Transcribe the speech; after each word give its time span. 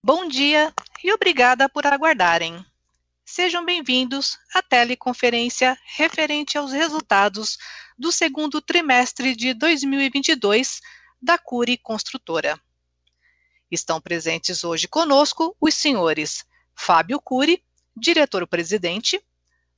Bom 0.00 0.28
dia 0.28 0.72
e 1.02 1.12
obrigada 1.12 1.68
por 1.68 1.84
aguardarem. 1.84 2.64
Sejam 3.26 3.64
bem-vindos 3.64 4.38
à 4.54 4.62
teleconferência 4.62 5.76
referente 5.96 6.56
aos 6.56 6.70
resultados 6.70 7.58
do 7.98 8.12
segundo 8.12 8.62
trimestre 8.62 9.34
de 9.34 9.52
2022 9.54 10.80
da 11.20 11.36
Cury 11.36 11.76
Construtora. 11.76 12.58
Estão 13.68 14.00
presentes 14.00 14.62
hoje 14.62 14.86
conosco 14.86 15.54
os 15.60 15.74
senhores 15.74 16.46
Fábio 16.76 17.20
Cury, 17.20 17.62
diretor-presidente, 17.96 19.20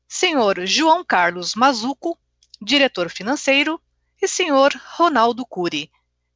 senhor 0.07 0.67
João 0.67 1.03
Carlos 1.03 1.55
Mazuco, 1.55 2.17
diretor 2.61 3.09
financeiro, 3.09 3.81
e 4.21 4.29
senhor 4.29 4.79
Ronaldo 4.97 5.47
Cury, 5.47 5.91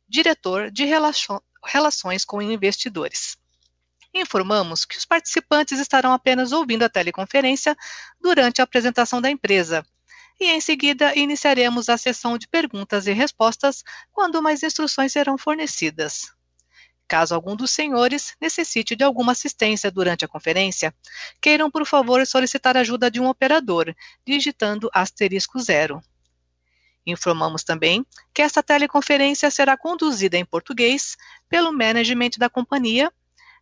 diretor 0.08 0.70
de 0.70 0.86
Relações 0.86 2.24
com 2.24 2.40
Investidores 2.40 3.43
informamos 4.14 4.84
que 4.84 4.96
os 4.96 5.04
participantes 5.04 5.80
estarão 5.80 6.12
apenas 6.12 6.52
ouvindo 6.52 6.84
a 6.84 6.88
teleconferência 6.88 7.76
durante 8.20 8.60
a 8.60 8.64
apresentação 8.64 9.20
da 9.20 9.28
empresa. 9.28 9.84
E 10.40 10.46
em 10.46 10.60
seguida 10.60 11.14
iniciaremos 11.14 11.88
a 11.88 11.96
sessão 11.96 12.38
de 12.38 12.48
perguntas 12.48 13.06
e 13.06 13.12
respostas 13.12 13.84
quando 14.12 14.42
mais 14.42 14.62
instruções 14.62 15.12
serão 15.12 15.36
fornecidas. 15.36 16.32
Caso 17.06 17.34
algum 17.34 17.54
dos 17.54 17.70
senhores 17.70 18.34
necessite 18.40 18.96
de 18.96 19.04
alguma 19.04 19.32
assistência 19.32 19.90
durante 19.90 20.24
a 20.24 20.28
conferência, 20.28 20.94
queiram, 21.40 21.70
por 21.70 21.86
favor, 21.86 22.26
solicitar 22.26 22.76
ajuda 22.76 23.10
de 23.10 23.20
um 23.20 23.28
operador, 23.28 23.94
digitando 24.26 24.90
asterisco 24.92 25.60
zero. 25.60 26.02
Informamos 27.06 27.62
também 27.62 28.06
que 28.32 28.40
esta 28.40 28.62
teleconferência 28.62 29.50
será 29.50 29.76
conduzida 29.76 30.38
em 30.38 30.44
português 30.44 31.16
pelo 31.48 31.70
management 31.72 32.30
da 32.38 32.48
companhia 32.48 33.12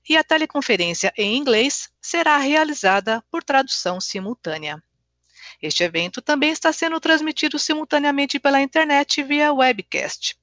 e 0.08 0.16
a 0.16 0.24
teleconferência 0.24 1.12
em 1.16 1.36
inglês 1.36 1.90
será 2.00 2.36
realizada 2.38 3.22
por 3.30 3.42
tradução 3.42 4.00
simultânea. 4.00 4.82
Este 5.60 5.84
evento 5.84 6.20
também 6.20 6.50
está 6.50 6.72
sendo 6.72 6.98
transmitido 6.98 7.58
simultaneamente 7.58 8.40
pela 8.40 8.60
internet 8.60 9.22
via 9.22 9.52
webcast. 9.52 10.36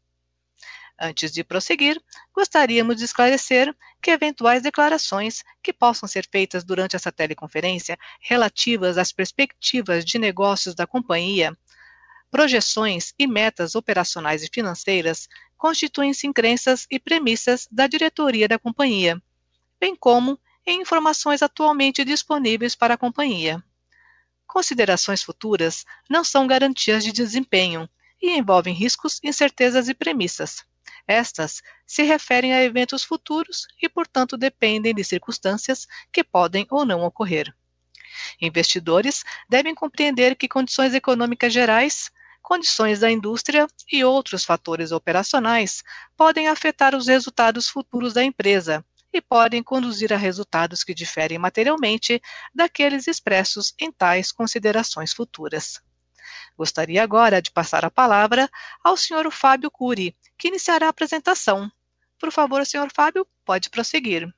Antes 1.01 1.31
de 1.31 1.43
prosseguir, 1.43 2.01
gostaríamos 2.33 2.97
de 2.97 3.05
esclarecer 3.05 3.73
que 4.01 4.11
eventuais 4.11 4.61
declarações 4.61 5.43
que 5.63 5.71
possam 5.71 6.07
ser 6.07 6.27
feitas 6.29 6.63
durante 6.63 6.95
essa 6.95 7.11
teleconferência 7.11 7.97
relativas 8.21 8.97
às 8.97 9.11
perspectivas 9.11 10.03
de 10.03 10.19
negócios 10.19 10.75
da 10.75 10.85
companhia, 10.85 11.57
projeções 12.29 13.13
e 13.17 13.25
metas 13.27 13.75
operacionais 13.75 14.43
e 14.43 14.49
financeiras 14.53 15.27
constituem-se 15.57 16.27
em 16.27 16.33
crenças 16.33 16.85
e 16.91 16.99
premissas 16.99 17.67
da 17.71 17.87
diretoria 17.87 18.47
da 18.47 18.59
companhia 18.59 19.21
bem 19.79 19.95
como 19.95 20.39
em 20.65 20.81
informações 20.81 21.41
atualmente 21.41 22.03
disponíveis 22.03 22.75
para 22.75 22.93
a 22.93 22.97
companhia. 22.97 23.63
Considerações 24.45 25.23
futuras 25.23 25.85
não 26.09 26.23
são 26.23 26.45
garantias 26.45 27.03
de 27.03 27.11
desempenho 27.11 27.89
e 28.21 28.37
envolvem 28.37 28.73
riscos, 28.73 29.19
incertezas 29.23 29.87
e 29.87 29.93
premissas. 29.93 30.65
Estas 31.07 31.61
se 31.87 32.03
referem 32.03 32.53
a 32.53 32.63
eventos 32.63 33.03
futuros 33.03 33.67
e, 33.81 33.87
portanto, 33.87 34.37
dependem 34.37 34.93
de 34.93 35.03
circunstâncias 35.03 35.87
que 36.11 36.23
podem 36.23 36.67
ou 36.69 36.85
não 36.85 37.03
ocorrer. 37.03 37.53
Investidores 38.41 39.23
devem 39.47 39.73
compreender 39.73 40.35
que 40.35 40.47
condições 40.47 40.93
econômicas 40.93 41.53
gerais, 41.53 42.11
condições 42.41 42.99
da 42.99 43.09
indústria 43.09 43.67
e 43.91 44.03
outros 44.03 44.43
fatores 44.43 44.91
operacionais 44.91 45.83
podem 46.17 46.47
afetar 46.47 46.95
os 46.95 47.07
resultados 47.07 47.69
futuros 47.69 48.13
da 48.13 48.23
empresa 48.23 48.85
e 49.11 49.21
podem 49.21 49.63
conduzir 49.63 50.13
a 50.13 50.17
resultados 50.17 50.83
que 50.83 50.93
diferem 50.93 51.37
materialmente 51.37 52.21
daqueles 52.53 53.07
expressos 53.07 53.73
em 53.79 53.91
tais 53.91 54.31
considerações 54.31 55.13
futuras. 55.13 55.81
Gostaria 56.57 57.01
agora 57.01 57.41
de 57.41 57.51
passar 57.51 57.85
a 57.85 57.91
palavra 57.91 58.49
ao 58.83 58.97
Sr. 58.97 59.31
Fábio 59.31 59.71
Cury, 59.71 60.15
que 60.37 60.49
iniciará 60.49 60.87
a 60.87 60.89
apresentação. 60.89 61.71
Por 62.19 62.31
favor, 62.31 62.65
Sr. 62.65 62.89
Fábio, 62.93 63.25
pode 63.45 63.69
prosseguir. 63.69 64.31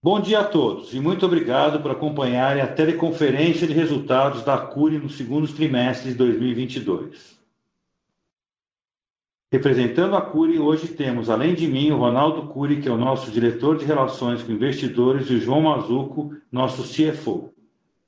Bom 0.00 0.20
dia 0.20 0.40
a 0.40 0.44
todos 0.44 0.94
e 0.94 1.00
muito 1.00 1.26
obrigado 1.26 1.82
por 1.82 1.90
acompanharem 1.90 2.62
a 2.62 2.72
teleconferência 2.72 3.66
de 3.66 3.72
resultados 3.72 4.44
da 4.44 4.56
Cury 4.56 4.98
no 4.98 5.10
segundo 5.10 5.52
trimestre 5.52 6.12
de 6.12 6.16
2022. 6.16 7.37
Representando 9.50 10.14
a 10.14 10.20
Cury, 10.20 10.58
hoje 10.58 10.88
temos, 10.88 11.30
além 11.30 11.54
de 11.54 11.66
mim, 11.66 11.90
o 11.90 11.96
Ronaldo 11.96 12.48
Cury, 12.48 12.82
que 12.82 12.88
é 12.88 12.92
o 12.92 12.98
nosso 12.98 13.30
diretor 13.30 13.78
de 13.78 13.84
relações 13.86 14.42
com 14.42 14.52
investidores, 14.52 15.30
e 15.30 15.34
o 15.36 15.40
João 15.40 15.62
Mazuco, 15.62 16.36
nosso 16.52 16.82
CFO. 16.82 17.50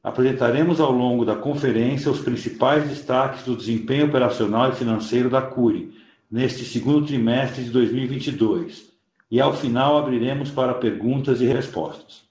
Apresentaremos 0.05 0.83
ao 0.83 0.93
longo 0.93 1.25
da 1.25 1.35
conferência 1.35 2.11
os 2.11 2.21
principais 2.21 2.87
destaques 2.87 3.43
do 3.45 3.57
desempenho 3.57 4.05
operacional 4.05 4.69
e 4.69 4.75
financeiro 4.75 5.31
da 5.31 5.41
Cury 5.41 5.95
neste 6.31 6.63
segundo 6.63 7.07
trimestre 7.07 7.65
de 7.65 7.71
2022 7.71 8.93
e, 9.31 9.41
ao 9.41 9.55
final, 9.55 9.97
abriremos 9.97 10.51
para 10.51 10.75
perguntas 10.75 11.41
e 11.41 11.47
respostas. 11.47 12.30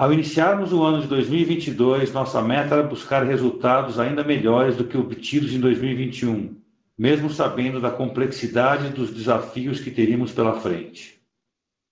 Ao 0.00 0.10
iniciarmos 0.10 0.72
o 0.72 0.82
ano 0.82 1.02
de 1.02 1.08
2022, 1.08 2.10
nossa 2.10 2.40
meta 2.40 2.74
era 2.74 2.82
buscar 2.82 3.22
resultados 3.22 4.00
ainda 4.00 4.24
melhores 4.24 4.74
do 4.74 4.84
que 4.84 4.96
obtidos 4.96 5.52
em 5.52 5.60
2021, 5.60 6.56
mesmo 6.96 7.28
sabendo 7.28 7.82
da 7.82 7.90
complexidade 7.90 8.94
dos 8.94 9.12
desafios 9.12 9.78
que 9.78 9.90
teríamos 9.90 10.32
pela 10.32 10.58
frente. 10.58 11.20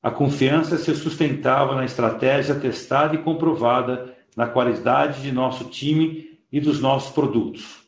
A 0.03 0.11
confiança 0.11 0.79
se 0.79 0.95
sustentava 0.95 1.75
na 1.75 1.85
estratégia 1.85 2.55
testada 2.55 3.15
e 3.15 3.19
comprovada, 3.19 4.17
na 4.35 4.47
qualidade 4.47 5.21
de 5.21 5.31
nosso 5.31 5.65
time 5.65 6.39
e 6.51 6.63
dos 6.63 6.81
nossos 6.81 7.13
produtos. 7.13 7.83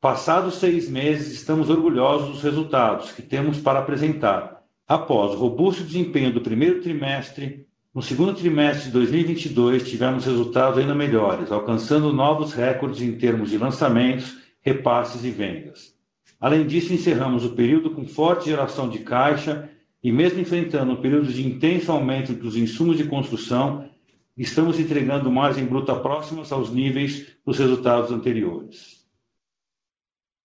Passados 0.00 0.54
seis 0.54 0.88
meses, 0.88 1.34
estamos 1.34 1.68
orgulhosos 1.68 2.30
dos 2.30 2.42
resultados 2.42 3.12
que 3.12 3.20
temos 3.20 3.60
para 3.60 3.80
apresentar. 3.80 4.62
Após 4.88 5.34
o 5.34 5.38
robusto 5.38 5.84
desempenho 5.84 6.32
do 6.32 6.40
primeiro 6.40 6.80
trimestre, 6.80 7.65
no 7.96 8.02
segundo 8.02 8.34
trimestre 8.34 8.88
de 8.88 8.90
2022, 8.90 9.88
tivemos 9.88 10.26
resultados 10.26 10.78
ainda 10.78 10.94
melhores, 10.94 11.50
alcançando 11.50 12.12
novos 12.12 12.52
recordes 12.52 13.00
em 13.00 13.16
termos 13.16 13.48
de 13.48 13.56
lançamentos, 13.56 14.36
repasses 14.60 15.24
e 15.24 15.30
vendas. 15.30 15.94
Além 16.38 16.66
disso, 16.66 16.92
encerramos 16.92 17.42
o 17.46 17.54
período 17.54 17.92
com 17.92 18.06
forte 18.06 18.50
geração 18.50 18.90
de 18.90 18.98
caixa 18.98 19.70
e, 20.04 20.12
mesmo 20.12 20.38
enfrentando 20.38 20.92
um 20.92 21.00
período 21.00 21.32
de 21.32 21.46
intenso 21.46 21.90
aumento 21.90 22.34
dos 22.34 22.54
insumos 22.54 22.98
de 22.98 23.04
construção, 23.04 23.88
estamos 24.36 24.78
entregando 24.78 25.32
margem 25.32 25.64
bruta 25.64 25.96
próximas 25.96 26.52
aos 26.52 26.70
níveis 26.70 27.26
dos 27.46 27.58
resultados 27.58 28.12
anteriores. 28.12 29.06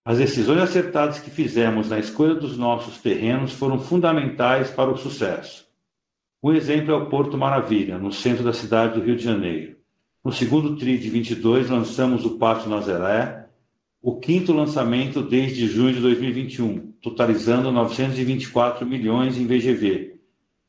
As 0.06 0.20
decisões 0.20 0.62
acertadas 0.62 1.20
que 1.20 1.30
fizemos 1.30 1.90
na 1.90 2.00
escolha 2.00 2.34
dos 2.34 2.58
nossos 2.58 3.00
terrenos 3.00 3.52
foram 3.52 3.78
fundamentais 3.78 4.70
para 4.70 4.90
o 4.90 4.96
sucesso. 4.96 5.70
Um 6.44 6.54
exemplo 6.54 6.92
é 6.92 6.96
o 6.96 7.06
Porto 7.06 7.38
Maravilha, 7.38 8.00
no 8.00 8.12
centro 8.12 8.44
da 8.44 8.52
cidade 8.52 8.96
do 8.96 9.02
Rio 9.06 9.16
de 9.16 9.24
Janeiro. 9.24 9.76
No 10.26 10.34
segundo 10.34 10.76
TRI 10.76 10.98
de 10.98 11.08
22, 11.08 11.70
lançamos 11.70 12.26
o 12.26 12.40
Pátio 12.40 12.68
Nazaré, 12.68 13.46
o 14.02 14.20
quinto 14.20 14.52
lançamento 14.52 15.22
desde 15.22 15.68
junho 15.68 15.94
de 15.94 16.02
2021, 16.02 16.94
totalizando 17.00 17.72
924 17.72 18.88
milhões 18.88 19.38
em 19.38 19.46
VGV 19.46 20.16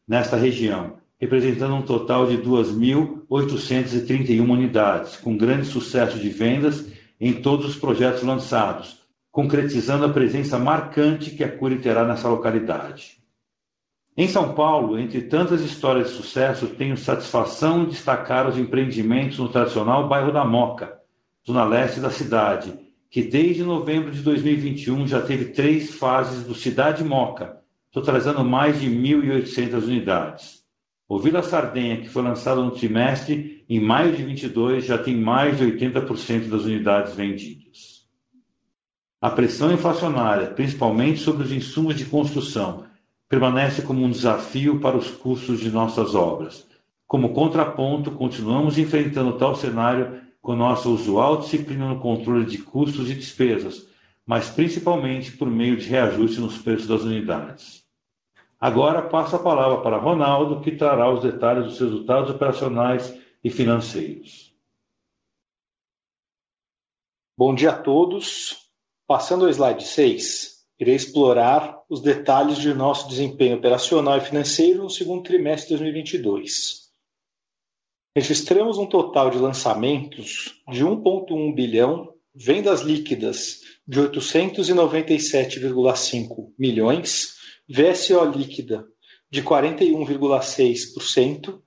nesta 0.06 0.36
região, 0.36 0.98
representando 1.18 1.74
um 1.74 1.80
total 1.80 2.26
de 2.26 2.36
2.831 2.36 4.42
unidades, 4.42 5.16
com 5.16 5.38
grande 5.38 5.66
sucesso 5.66 6.18
de 6.18 6.28
vendas 6.28 6.86
em 7.18 7.32
todos 7.32 7.64
os 7.64 7.76
projetos 7.76 8.22
lançados, 8.22 9.00
concretizando 9.30 10.04
a 10.04 10.12
presença 10.12 10.58
marcante 10.58 11.30
que 11.30 11.42
a 11.42 11.50
Cury 11.50 11.78
terá 11.78 12.06
nessa 12.06 12.28
localidade. 12.28 13.21
Em 14.14 14.28
São 14.28 14.52
Paulo, 14.52 14.98
entre 14.98 15.22
tantas 15.22 15.62
histórias 15.62 16.10
de 16.10 16.16
sucesso, 16.16 16.66
tenho 16.66 16.98
satisfação 16.98 17.84
de 17.84 17.92
destacar 17.92 18.46
os 18.46 18.58
empreendimentos 18.58 19.38
no 19.38 19.48
tradicional 19.48 20.06
bairro 20.06 20.30
da 20.30 20.44
Moca, 20.44 20.98
zona 21.46 21.64
leste 21.64 21.98
da 21.98 22.10
cidade, 22.10 22.74
que 23.08 23.22
desde 23.22 23.62
novembro 23.62 24.10
de 24.10 24.20
2021 24.20 25.06
já 25.06 25.22
teve 25.22 25.46
três 25.46 25.94
fases 25.94 26.44
do 26.44 26.54
Cidade 26.54 27.02
Moca, 27.02 27.56
totalizando 27.90 28.44
mais 28.44 28.78
de 28.78 28.86
1.800 28.86 29.82
unidades. 29.84 30.62
O 31.08 31.18
Vila 31.18 31.42
Sardenha, 31.42 31.98
que 32.02 32.08
foi 32.10 32.22
lançado 32.22 32.62
no 32.62 32.70
trimestre, 32.70 33.64
em 33.66 33.80
maio 33.80 34.14
de 34.14 34.22
22, 34.22 34.84
já 34.84 34.98
tem 34.98 35.16
mais 35.16 35.56
de 35.56 35.64
80% 35.64 36.50
das 36.50 36.64
unidades 36.64 37.14
vendidas. 37.14 38.06
A 39.18 39.30
pressão 39.30 39.72
inflacionária, 39.72 40.48
principalmente 40.48 41.20
sobre 41.20 41.44
os 41.44 41.52
insumos 41.52 41.96
de 41.96 42.04
construção, 42.04 42.91
permanece 43.32 43.80
como 43.80 44.04
um 44.04 44.10
desafio 44.10 44.78
para 44.78 44.94
os 44.94 45.10
custos 45.10 45.58
de 45.58 45.70
nossas 45.70 46.14
obras. 46.14 46.68
Como 47.06 47.32
contraponto, 47.32 48.10
continuamos 48.10 48.76
enfrentando 48.76 49.38
tal 49.38 49.56
cenário 49.56 50.20
com 50.42 50.54
nossa 50.54 50.90
usual 50.90 51.38
disciplina 51.38 51.88
no 51.88 51.98
controle 51.98 52.44
de 52.44 52.58
custos 52.58 53.10
e 53.10 53.14
despesas, 53.14 53.88
mas 54.26 54.50
principalmente 54.50 55.32
por 55.32 55.48
meio 55.48 55.78
de 55.78 55.88
reajuste 55.88 56.40
nos 56.40 56.58
preços 56.58 56.86
das 56.86 57.04
unidades. 57.04 57.82
Agora 58.60 59.00
passo 59.00 59.36
a 59.36 59.38
palavra 59.38 59.80
para 59.80 59.96
Ronaldo, 59.96 60.60
que 60.60 60.72
trará 60.72 61.10
os 61.10 61.22
detalhes 61.22 61.64
dos 61.64 61.80
resultados 61.80 62.28
operacionais 62.28 63.18
e 63.42 63.48
financeiros. 63.48 64.54
Bom 67.34 67.54
dia 67.54 67.70
a 67.70 67.78
todos. 67.78 68.70
Passando 69.06 69.46
ao 69.46 69.50
slide 69.50 69.84
6, 69.84 70.51
irei 70.78 70.94
explorar 70.94 71.80
os 71.88 72.00
detalhes 72.00 72.58
de 72.58 72.74
nosso 72.74 73.08
desempenho 73.08 73.56
operacional 73.56 74.18
e 74.18 74.22
financeiro 74.22 74.82
no 74.82 74.90
segundo 74.90 75.22
trimestre 75.22 75.68
de 75.68 75.76
2022. 75.76 76.82
Registramos 78.14 78.76
um 78.76 78.84
total 78.86 79.30
de 79.30 79.38
lançamentos 79.38 80.60
de 80.70 80.84
1,1 80.84 81.54
bilhão, 81.54 82.12
vendas 82.34 82.82
líquidas 82.82 83.60
de 83.86 83.98
897,5 84.00 86.52
milhões, 86.58 87.36
VSO 87.68 88.24
líquida 88.24 88.84
de 89.30 89.40
41,6% 89.42 91.62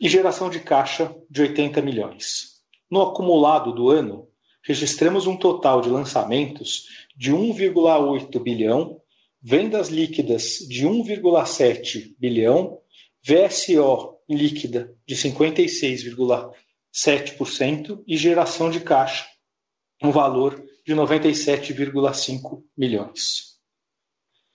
e 0.00 0.08
geração 0.08 0.48
de 0.48 0.60
caixa 0.60 1.12
de 1.28 1.42
80 1.42 1.82
milhões. 1.82 2.54
No 2.90 3.02
acumulado 3.02 3.72
do 3.72 3.90
ano, 3.90 4.26
registramos 4.62 5.26
um 5.26 5.36
total 5.36 5.82
de 5.82 5.90
lançamentos 5.90 6.86
de 7.14 7.32
1,8 7.32 8.42
bilhão, 8.42 9.00
vendas 9.42 9.88
líquidas 9.88 10.58
de 10.68 10.86
1,7 10.86 12.14
bilhão, 12.18 12.78
VSO 13.22 14.14
líquida 14.28 14.92
de 15.06 15.14
56,7% 15.14 18.02
e 18.06 18.16
geração 18.16 18.70
de 18.70 18.80
caixa, 18.80 19.26
um 20.02 20.10
valor 20.10 20.64
de 20.86 20.94
97,5 20.94 22.62
milhões. 22.76 23.54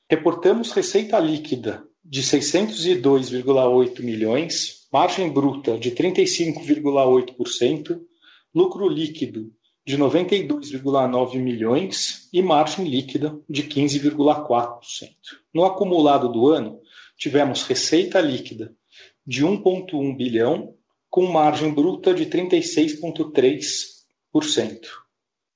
Reportamos 0.10 0.72
receita 0.72 1.20
líquida 1.20 1.86
de 2.04 2.24
602,8 2.24 4.02
milhões, 4.02 4.88
margem 4.92 5.32
bruta 5.32 5.78
de 5.78 5.92
35,8%, 5.92 8.02
lucro 8.54 8.90
líquido 8.90 9.54
de 9.86 9.98
92,9 9.98 11.38
milhões 11.40 12.30
e 12.32 12.42
margem 12.42 12.88
líquida 12.88 13.38
de 13.50 13.64
15,4%. 13.64 15.10
No 15.54 15.66
acumulado 15.66 16.32
do 16.32 16.48
ano, 16.48 16.80
tivemos 17.18 17.64
receita 17.64 18.22
líquida 18.22 18.74
de 19.26 19.46
1,1 19.46 20.16
bilhão, 20.16 20.74
com 21.10 21.28
margem 21.28 21.74
bruta 21.74 22.14
de 22.14 22.26
36,3%, 22.26 24.88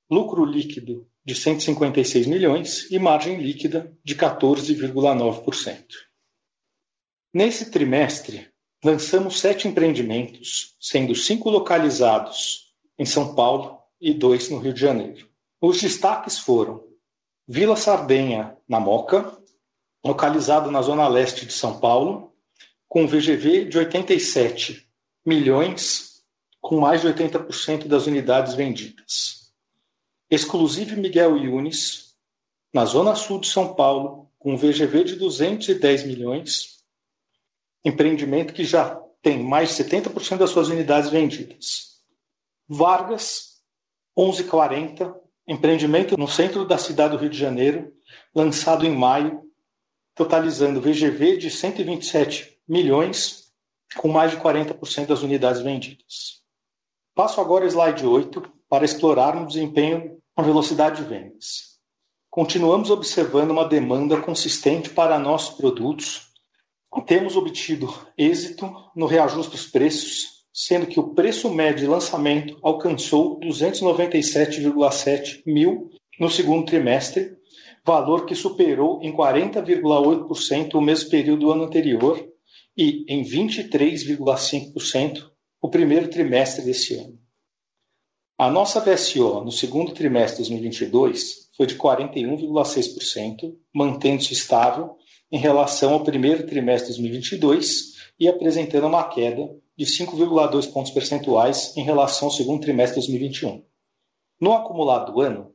lucro 0.09 0.43
líquido 0.45 1.07
de 1.25 1.35
156 1.35 2.27
milhões 2.27 2.91
e 2.91 2.99
margem 2.99 3.37
líquida 3.37 3.95
de 4.03 4.15
14,9%. 4.15 5.85
Nesse 7.33 7.71
trimestre, 7.71 8.49
lançamos 8.83 9.39
sete 9.39 9.65
empreendimentos, 9.67 10.75
sendo 10.79 11.15
cinco 11.15 11.49
localizados 11.49 12.73
em 12.99 13.05
São 13.05 13.33
Paulo, 13.33 13.79
e 14.03 14.13
dois 14.13 14.49
no 14.49 14.59
Rio 14.59 14.73
de 14.73 14.81
Janeiro. 14.81 15.25
Os 15.61 15.79
destaques 15.81 16.37
foram 16.37 16.83
Vila 17.47 17.77
Sardenha, 17.77 18.57
na 18.67 18.79
Moca, 18.79 19.37
localizado 20.03 20.69
na 20.69 20.81
zona 20.81 21.07
leste 21.07 21.45
de 21.45 21.53
São 21.53 21.79
Paulo, 21.79 22.33
com 22.89 23.07
VGV 23.07 23.65
de 23.65 23.77
87 23.77 24.85
milhões, 25.25 26.21
com 26.59 26.81
mais 26.81 27.01
de 27.01 27.07
80% 27.07 27.87
das 27.87 28.05
unidades 28.05 28.53
vendidas. 28.53 29.53
Exclusive 30.29 30.97
Miguel 30.97 31.37
Yunes, 31.37 32.15
na 32.73 32.83
zona 32.83 33.15
sul 33.15 33.39
de 33.39 33.47
São 33.47 33.73
Paulo, 33.73 34.29
com 34.37 34.57
VGV 34.57 35.05
de 35.05 35.15
210 35.15 36.03
milhões, 36.05 36.83
empreendimento 37.85 38.53
que 38.53 38.65
já 38.65 39.01
tem 39.21 39.41
mais 39.41 39.69
de 39.69 39.83
70% 39.83 40.37
das 40.37 40.49
suas 40.49 40.67
unidades 40.67 41.09
vendidas. 41.09 42.01
Vargas, 42.67 43.52
1140, 44.17 45.15
empreendimento 45.47 46.17
no 46.17 46.27
centro 46.27 46.65
da 46.65 46.77
cidade 46.77 47.15
do 47.15 47.19
Rio 47.19 47.29
de 47.29 47.37
Janeiro, 47.37 47.91
lançado 48.33 48.85
em 48.85 48.95
maio, 48.95 49.41
totalizando 50.15 50.79
VGV 50.79 51.37
de 51.37 51.49
127 51.49 52.59
milhões, 52.67 53.51
com 53.97 54.07
mais 54.07 54.31
de 54.31 54.37
40% 54.37 55.07
das 55.07 55.23
unidades 55.23 55.61
vendidas. 55.61 56.41
Passo 57.15 57.41
agora 57.41 57.65
ao 57.65 57.69
slide 57.69 58.05
8 58.05 58.41
para 58.69 58.85
explorarmos 58.85 59.43
o 59.43 59.47
desempenho 59.47 60.17
com 60.35 60.43
velocidade 60.43 61.01
de 61.01 61.09
vendas. 61.09 61.73
Continuamos 62.29 62.89
observando 62.89 63.51
uma 63.51 63.67
demanda 63.67 64.19
consistente 64.19 64.89
para 64.89 65.19
nossos 65.19 65.55
produtos. 65.55 66.31
Temos 67.05 67.35
obtido 67.35 67.93
êxito 68.17 68.71
no 68.95 69.05
reajuste 69.05 69.51
dos 69.51 69.67
preços 69.67 70.42
sendo 70.53 70.85
que 70.85 70.99
o 70.99 71.15
preço 71.15 71.49
médio 71.49 71.79
de 71.79 71.87
lançamento 71.87 72.59
alcançou 72.61 73.39
297,7 73.39 75.41
mil 75.47 75.89
no 76.19 76.29
segundo 76.29 76.65
trimestre, 76.65 77.35
valor 77.83 78.25
que 78.25 78.35
superou 78.35 79.01
em 79.01 79.11
40,8% 79.11 80.75
o 80.75 80.81
mesmo 80.81 81.09
período 81.09 81.39
do 81.39 81.51
ano 81.51 81.63
anterior 81.63 82.23
e 82.77 83.03
em 83.07 83.23
23,5% 83.23 85.31
o 85.61 85.69
primeiro 85.69 86.09
trimestre 86.09 86.63
desse 86.63 86.95
ano. 86.95 87.17
A 88.37 88.49
nossa 88.49 88.79
VSO 88.79 89.43
no 89.43 89.51
segundo 89.51 89.93
trimestre 89.93 90.43
de 90.43 90.49
2022 90.49 91.49
foi 91.55 91.65
de 91.65 91.75
41,6%, 91.75 93.55
mantendo-se 93.73 94.33
estável 94.33 94.97
em 95.31 95.37
relação 95.37 95.93
ao 95.93 96.03
primeiro 96.03 96.45
trimestre 96.45 96.93
de 96.93 97.01
2022 97.01 97.92
e 98.19 98.27
apresentando 98.27 98.87
uma 98.87 99.07
queda 99.07 99.49
de 99.77 99.85
5,2 99.85 100.71
pontos 100.71 100.91
percentuais 100.91 101.75
em 101.75 101.83
relação 101.83 102.27
ao 102.27 102.33
segundo 102.33 102.61
trimestre 102.61 103.01
de 103.01 103.07
2021. 103.07 103.63
No 104.39 104.53
acumulado 104.53 105.13
do 105.13 105.21
ano, 105.21 105.51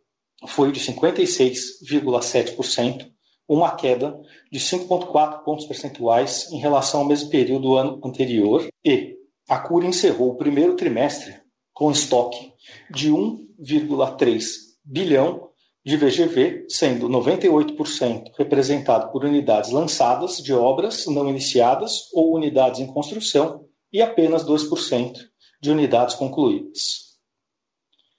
foi 0.47 0.71
de 0.73 0.81
56,7%, 0.81 3.11
uma 3.49 3.75
queda 3.75 4.21
de 4.53 4.59
5,4 4.59 5.43
pontos 5.43 5.65
percentuais 5.67 6.53
em 6.53 6.59
relação 6.59 7.01
ao 7.01 7.07
mesmo 7.07 7.31
período 7.31 7.63
do 7.63 7.77
ano 7.77 7.99
anterior, 8.05 8.69
e 8.85 9.17
a 9.49 9.59
Cura 9.59 9.87
encerrou 9.87 10.31
o 10.31 10.37
primeiro 10.37 10.77
trimestre 10.77 11.35
com 11.73 11.91
estoque 11.91 12.53
de 12.91 13.11
1,3 13.11 14.43
bilhão 14.85 15.48
de 15.88 15.96
VGV, 15.96 16.67
sendo 16.69 17.08
98% 17.08 18.35
representado 18.37 19.11
por 19.11 19.25
unidades 19.25 19.70
lançadas 19.70 20.37
de 20.37 20.52
obras 20.52 21.06
não 21.06 21.26
iniciadas 21.26 22.12
ou 22.12 22.35
unidades 22.35 22.80
em 22.80 22.87
construção 22.87 23.66
e 23.90 24.02
apenas 24.02 24.45
2% 24.45 25.16
de 25.62 25.71
unidades 25.71 26.14
concluídas. 26.14 27.16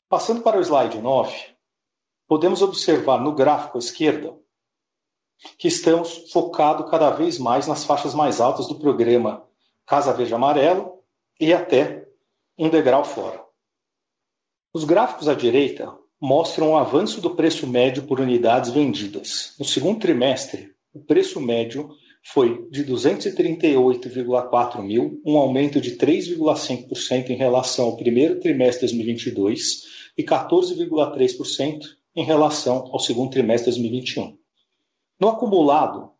Passando 0.10 0.42
para 0.42 0.58
o 0.58 0.62
slide 0.62 1.00
9, 1.00 1.32
podemos 2.28 2.64
observar 2.64 3.22
no 3.22 3.36
gráfico 3.36 3.78
à 3.78 3.80
esquerda 3.80 4.36
que 5.60 5.68
estamos 5.68 6.32
focados 6.32 6.90
cada 6.90 7.12
vez 7.12 7.38
mais 7.38 7.68
nas 7.68 7.86
faixas 7.86 8.16
mais 8.16 8.42
altas 8.42 8.68
do 8.68 8.80
programa 8.80 9.48
Casa 9.86 10.12
Verde 10.12 10.34
Amarelo 10.34 11.04
e 11.40 11.54
até 11.54 12.04
um 12.58 12.68
degrau 12.68 13.06
fora. 13.06 13.46
Os 14.74 14.86
gráficos 14.86 15.28
à 15.28 15.36
direita 15.36 15.96
mostram 16.22 16.72
o 16.72 16.78
avanço 16.78 17.22
do 17.22 17.36
preço 17.36 17.66
médio 17.66 18.04
por 18.04 18.20
unidades 18.20 18.72
vendidas. 18.72 19.54
No 19.58 19.66
segundo 19.66 20.00
trimestre, 20.00 20.72
o 20.94 21.00
preço 21.00 21.40
médio 21.40 21.90
foi 22.24 22.68
de 22.70 22.84
238,4 22.84 24.84
mil, 24.84 25.22
um 25.26 25.38
aumento 25.38 25.80
de 25.80 25.92
3,5% 25.92 27.30
em 27.30 27.36
relação 27.36 27.86
ao 27.86 27.96
primeiro 27.96 28.38
trimestre 28.40 28.88
de 28.88 28.94
2022 28.94 29.84
e 30.18 30.24
14,3% 30.24 31.86
em 32.16 32.24
relação 32.24 32.90
ao 32.92 33.00
segundo 33.00 33.30
trimestre 33.32 33.72
de 33.72 33.80
2021. 33.80 34.36
No 35.20 35.30
acumulado, 35.30 36.12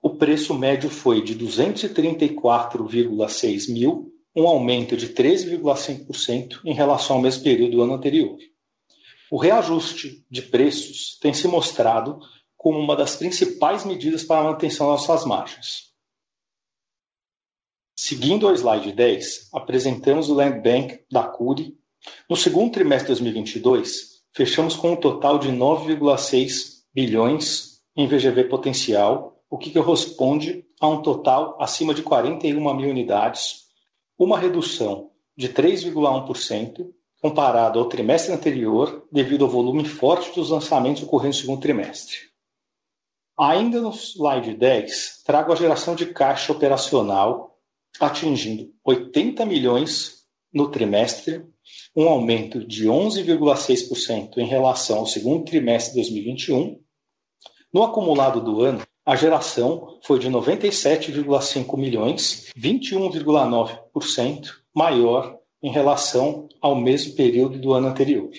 o 0.00 0.10
preço 0.10 0.54
médio 0.54 0.88
foi 0.88 1.20
de 1.22 1.34
234,6 1.34 3.72
mil, 3.72 4.12
um 4.36 4.46
aumento 4.46 4.96
de 4.96 5.08
13,5% 5.08 6.60
em 6.64 6.72
relação 6.72 7.16
ao 7.16 7.22
mesmo 7.22 7.42
período 7.42 7.72
do 7.72 7.82
ano 7.82 7.94
anterior. 7.94 8.38
O 9.30 9.36
reajuste 9.36 10.24
de 10.30 10.42
preços 10.42 11.18
tem 11.20 11.34
se 11.34 11.46
mostrado 11.46 12.18
como 12.56 12.78
uma 12.78 12.96
das 12.96 13.16
principais 13.16 13.84
medidas 13.84 14.24
para 14.24 14.40
a 14.40 14.44
manutenção 14.44 14.90
das 14.90 15.02
suas 15.02 15.24
margens. 15.24 15.88
Seguindo 17.96 18.48
ao 18.48 18.54
slide 18.54 18.92
10, 18.92 19.50
apresentamos 19.52 20.30
o 20.30 20.34
Land 20.34 20.60
Bank 20.60 21.04
da 21.10 21.24
Curi. 21.24 21.76
No 22.28 22.36
segundo 22.36 22.72
trimestre 22.72 23.12
de 23.12 23.20
2022, 23.20 24.22
fechamos 24.32 24.76
com 24.76 24.92
um 24.92 24.96
total 24.96 25.38
de 25.38 25.48
9,6 25.48 26.84
bilhões 26.94 27.82
em 27.94 28.06
VGV 28.06 28.44
potencial, 28.44 29.42
o 29.50 29.58
que 29.58 29.72
corresponde 29.72 30.64
a 30.80 30.88
um 30.88 31.02
total 31.02 31.60
acima 31.60 31.92
de 31.92 32.02
41 32.02 32.74
mil 32.74 32.88
unidades, 32.88 33.66
uma 34.16 34.38
redução 34.38 35.10
de 35.36 35.48
3,1% 35.48 36.88
comparado 37.20 37.78
ao 37.78 37.88
trimestre 37.88 38.32
anterior, 38.32 39.06
devido 39.10 39.44
ao 39.44 39.50
volume 39.50 39.84
forte 39.84 40.32
dos 40.34 40.50
lançamentos 40.50 41.02
ocorrendo 41.02 41.34
no 41.34 41.40
segundo 41.40 41.60
trimestre. 41.60 42.16
Ainda 43.36 43.80
no 43.80 43.92
slide 43.92 44.54
10, 44.54 45.22
trago 45.24 45.52
a 45.52 45.56
geração 45.56 45.94
de 45.94 46.06
caixa 46.06 46.52
operacional 46.52 47.56
atingindo 48.00 48.72
80 48.84 49.44
milhões 49.46 50.24
no 50.52 50.70
trimestre, 50.70 51.44
um 51.94 52.08
aumento 52.08 52.64
de 52.64 52.86
11,6% 52.86 54.38
em 54.38 54.46
relação 54.46 54.98
ao 54.98 55.06
segundo 55.06 55.44
trimestre 55.44 55.94
de 55.94 56.00
2021. 56.00 56.80
No 57.72 57.82
acumulado 57.82 58.40
do 58.40 58.62
ano, 58.62 58.82
a 59.04 59.16
geração 59.16 59.98
foi 60.02 60.18
de 60.18 60.28
97,5 60.30 61.76
milhões, 61.78 62.52
21,9% 62.56 64.50
maior 64.74 65.37
em 65.62 65.70
relação 65.70 66.48
ao 66.60 66.74
mesmo 66.74 67.14
período 67.14 67.58
do 67.58 67.72
ano 67.72 67.88
anterior. 67.88 68.30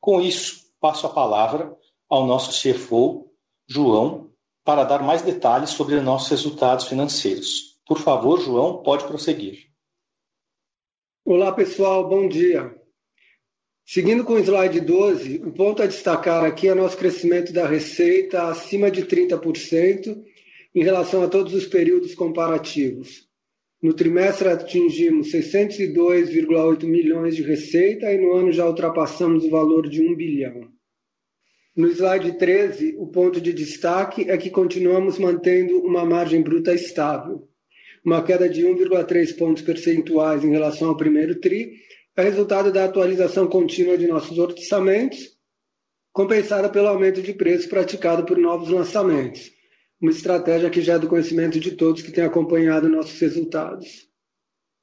Com 0.00 0.20
isso, 0.20 0.70
passo 0.80 1.06
a 1.06 1.10
palavra 1.10 1.76
ao 2.08 2.26
nosso 2.26 2.50
CFO, 2.60 3.30
João, 3.68 4.30
para 4.64 4.84
dar 4.84 5.02
mais 5.02 5.22
detalhes 5.22 5.70
sobre 5.70 6.00
nossos 6.00 6.28
resultados 6.30 6.86
financeiros. 6.86 7.78
Por 7.86 7.98
favor, 7.98 8.40
João, 8.40 8.82
pode 8.82 9.04
prosseguir. 9.04 9.68
Olá, 11.24 11.52
pessoal, 11.52 12.08
bom 12.08 12.28
dia. 12.28 12.74
Seguindo 13.84 14.24
com 14.24 14.34
o 14.34 14.38
slide 14.38 14.80
12, 14.80 15.42
o 15.44 15.52
ponto 15.52 15.82
a 15.82 15.86
destacar 15.86 16.44
aqui 16.44 16.68
é 16.68 16.74
nosso 16.74 16.96
crescimento 16.96 17.52
da 17.52 17.66
receita 17.66 18.44
acima 18.44 18.90
de 18.90 19.04
30% 19.04 20.22
em 20.74 20.84
relação 20.84 21.24
a 21.24 21.28
todos 21.28 21.52
os 21.52 21.66
períodos 21.66 22.14
comparativos. 22.14 23.28
No 23.82 23.94
trimestre 23.94 24.48
atingimos 24.48 25.32
602,8 25.32 26.84
milhões 26.84 27.34
de 27.34 27.42
receita 27.42 28.12
e 28.12 28.18
no 28.18 28.34
ano 28.34 28.52
já 28.52 28.66
ultrapassamos 28.66 29.44
o 29.44 29.50
valor 29.50 29.88
de 29.88 30.02
1 30.02 30.14
bilhão. 30.14 30.68
No 31.74 31.88
slide 31.88 32.36
13, 32.36 32.96
o 32.98 33.06
ponto 33.06 33.40
de 33.40 33.54
destaque 33.54 34.28
é 34.28 34.36
que 34.36 34.50
continuamos 34.50 35.18
mantendo 35.18 35.78
uma 35.78 36.04
margem 36.04 36.42
bruta 36.42 36.74
estável. 36.74 37.48
Uma 38.04 38.22
queda 38.22 38.50
de 38.50 38.62
1,3 38.62 39.34
pontos 39.36 39.62
percentuais 39.62 40.44
em 40.44 40.50
relação 40.50 40.90
ao 40.90 40.96
primeiro 40.96 41.40
TRI 41.40 41.72
é 42.16 42.22
resultado 42.22 42.70
da 42.70 42.84
atualização 42.84 43.46
contínua 43.46 43.96
de 43.96 44.06
nossos 44.06 44.36
orçamentos, 44.36 45.38
compensada 46.12 46.68
pelo 46.68 46.88
aumento 46.88 47.22
de 47.22 47.32
preço 47.32 47.66
praticado 47.68 48.26
por 48.26 48.36
novos 48.36 48.68
lançamentos. 48.68 49.50
Uma 50.00 50.10
estratégia 50.10 50.70
que 50.70 50.80
já 50.80 50.94
é 50.94 50.98
do 50.98 51.08
conhecimento 51.08 51.60
de 51.60 51.72
todos 51.72 52.02
que 52.02 52.10
têm 52.10 52.24
acompanhado 52.24 52.88
nossos 52.88 53.20
resultados. 53.20 54.08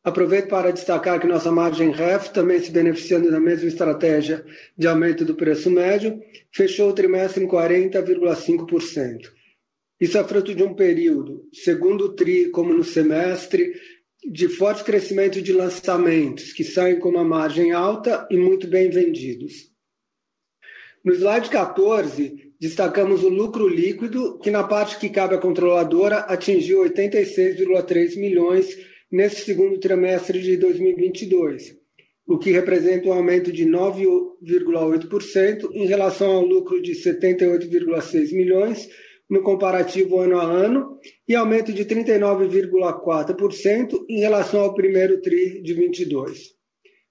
Aproveito 0.04 0.48
para 0.48 0.72
destacar 0.72 1.20
que 1.20 1.28
nossa 1.28 1.52
margem 1.52 1.92
REF, 1.92 2.30
também 2.30 2.60
se 2.60 2.72
beneficiando 2.72 3.30
da 3.30 3.40
mesma 3.40 3.68
estratégia 3.68 4.46
de 4.78 4.88
aumento 4.88 5.26
do 5.26 5.36
preço 5.36 5.70
médio, 5.70 6.22
fechou 6.52 6.90
o 6.90 6.94
trimestre 6.94 7.44
em 7.44 7.48
40,5%. 7.48 9.32
Isso 10.00 10.18
é 10.18 10.24
fruto 10.24 10.54
de 10.54 10.64
um 10.64 10.76
período, 10.76 11.50
segundo 11.52 12.06
o 12.06 12.16
TRI, 12.16 12.52
como 12.52 12.74
no 12.74 12.84
semestre, 12.84 13.74
de 14.24 14.48
forte 14.48 14.84
crescimento 14.84 15.42
de 15.42 15.52
lançamentos, 15.52 16.54
que 16.54 16.64
saem 16.64 17.00
com 17.00 17.10
uma 17.10 17.24
margem 17.24 17.72
alta 17.72 18.28
e 18.30 18.38
muito 18.38 18.68
bem 18.68 18.90
vendidos. 18.90 19.72
No 21.04 21.14
slide 21.14 21.50
14, 21.50 22.47
destacamos 22.60 23.24
o 23.24 23.30
lucro 23.30 23.68
líquido, 23.68 24.40
que 24.40 24.50
na 24.50 24.64
parte 24.64 24.98
que 24.98 25.10
cabe 25.10 25.36
à 25.36 25.38
controladora 25.38 26.18
atingiu 26.20 26.84
86,3 26.84 28.18
milhões 28.18 28.76
nesse 29.12 29.46
segundo 29.46 29.80
trimestre 29.80 30.42
de 30.42 30.58
2022, 30.58 31.78
o 32.28 32.38
que 32.38 32.52
representa 32.52 33.08
um 33.08 33.14
aumento 33.14 33.50
de 33.52 33.66
9,8% 33.66 35.70
em 35.74 35.86
relação 35.86 36.32
ao 36.32 36.46
lucro 36.46 36.82
de 36.82 36.94
78,6 36.94 38.34
milhões 38.34 38.90
no 39.30 39.44
comparativo 39.44 40.20
ano 40.20 40.40
a 40.40 40.44
ano 40.44 40.98
e 41.28 41.36
aumento 41.36 41.74
de 41.74 41.86
39,4% 41.86 44.06
em 44.10 44.20
relação 44.20 44.62
ao 44.62 44.74
primeiro 44.74 45.22
tri 45.22 45.62
de 45.62 45.74
22. 45.74 46.56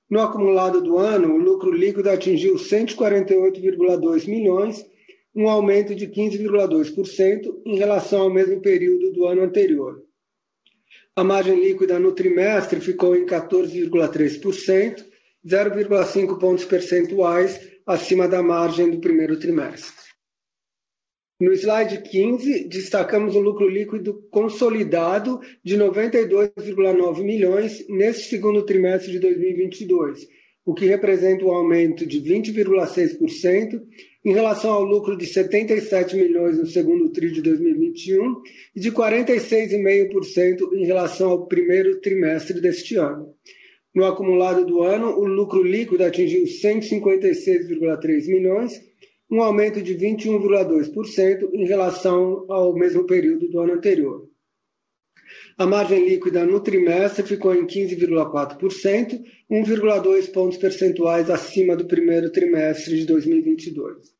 No 0.08 0.20
acumulado 0.20 0.80
do 0.80 0.98
ano, 0.98 1.34
o 1.34 1.38
lucro 1.38 1.72
líquido 1.72 2.08
atingiu 2.08 2.54
148,2 2.54 4.28
milhões, 4.28 4.86
um 5.36 5.50
aumento 5.50 5.94
de 5.94 6.06
15,2% 6.08 7.60
em 7.66 7.76
relação 7.76 8.22
ao 8.22 8.32
mesmo 8.32 8.60
período 8.62 9.12
do 9.12 9.26
ano 9.26 9.42
anterior. 9.42 10.02
A 11.14 11.22
margem 11.22 11.62
líquida 11.62 11.98
no 11.98 12.12
trimestre 12.12 12.80
ficou 12.80 13.14
em 13.14 13.26
14,3%, 13.26 15.04
0,5 15.46 16.38
pontos 16.38 16.64
percentuais 16.64 17.60
acima 17.86 18.26
da 18.26 18.42
margem 18.42 18.90
do 18.90 18.98
primeiro 18.98 19.38
trimestre. 19.38 19.94
No 21.38 21.52
slide 21.52 22.00
15, 22.00 22.66
destacamos 22.68 23.36
o 23.36 23.40
lucro 23.40 23.68
líquido 23.68 24.26
consolidado 24.30 25.38
de 25.62 25.76
92,9 25.76 27.22
milhões 27.22 27.86
neste 27.90 28.30
segundo 28.30 28.64
trimestre 28.64 29.12
de 29.12 29.18
2022, 29.18 30.26
o 30.64 30.72
que 30.72 30.86
representa 30.86 31.44
um 31.44 31.50
aumento 31.50 32.06
de 32.06 32.22
20,6% 32.22 33.82
em 34.26 34.32
relação 34.32 34.72
ao 34.72 34.82
lucro 34.82 35.16
de 35.16 35.24
77 35.24 36.16
milhões 36.16 36.58
no 36.58 36.66
segundo 36.66 37.08
TRI 37.10 37.30
de 37.30 37.42
2021 37.42 38.42
e 38.74 38.80
de 38.80 38.90
46,5% 38.90 40.72
em 40.74 40.84
relação 40.84 41.30
ao 41.30 41.46
primeiro 41.46 42.00
trimestre 42.00 42.60
deste 42.60 42.96
ano. 42.96 43.32
No 43.94 44.04
acumulado 44.04 44.66
do 44.66 44.82
ano, 44.82 45.16
o 45.16 45.24
lucro 45.24 45.62
líquido 45.62 46.02
atingiu 46.02 46.42
156,3 46.42 48.26
milhões, 48.26 48.72
um 49.30 49.40
aumento 49.40 49.80
de 49.80 49.94
21,2% 49.94 51.48
em 51.52 51.64
relação 51.64 52.46
ao 52.48 52.74
mesmo 52.74 53.06
período 53.06 53.48
do 53.48 53.60
ano 53.60 53.74
anterior. 53.74 54.28
A 55.56 55.66
margem 55.66 56.04
líquida 56.04 56.44
no 56.44 56.58
trimestre 56.58 57.22
ficou 57.22 57.54
em 57.54 57.64
15,4%, 57.64 59.22
1,2 59.48 60.32
pontos 60.32 60.58
percentuais 60.58 61.30
acima 61.30 61.76
do 61.76 61.86
primeiro 61.86 62.30
trimestre 62.32 62.98
de 62.98 63.06
2022. 63.06 64.15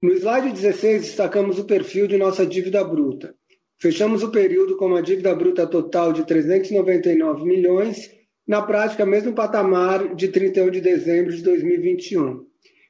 No 0.00 0.12
slide 0.12 0.52
16, 0.52 1.02
destacamos 1.02 1.58
o 1.58 1.64
perfil 1.64 2.06
de 2.06 2.16
nossa 2.16 2.46
dívida 2.46 2.84
bruta. 2.84 3.34
Fechamos 3.80 4.22
o 4.22 4.30
período 4.30 4.76
com 4.76 4.86
uma 4.86 5.02
dívida 5.02 5.34
bruta 5.34 5.66
total 5.66 6.12
de 6.12 6.24
399 6.24 7.44
milhões, 7.44 8.08
na 8.46 8.62
prática, 8.62 9.04
mesmo 9.04 9.34
patamar 9.34 10.14
de 10.14 10.28
31 10.28 10.70
de 10.70 10.80
dezembro 10.80 11.34
de 11.34 11.42
2021. 11.42 12.46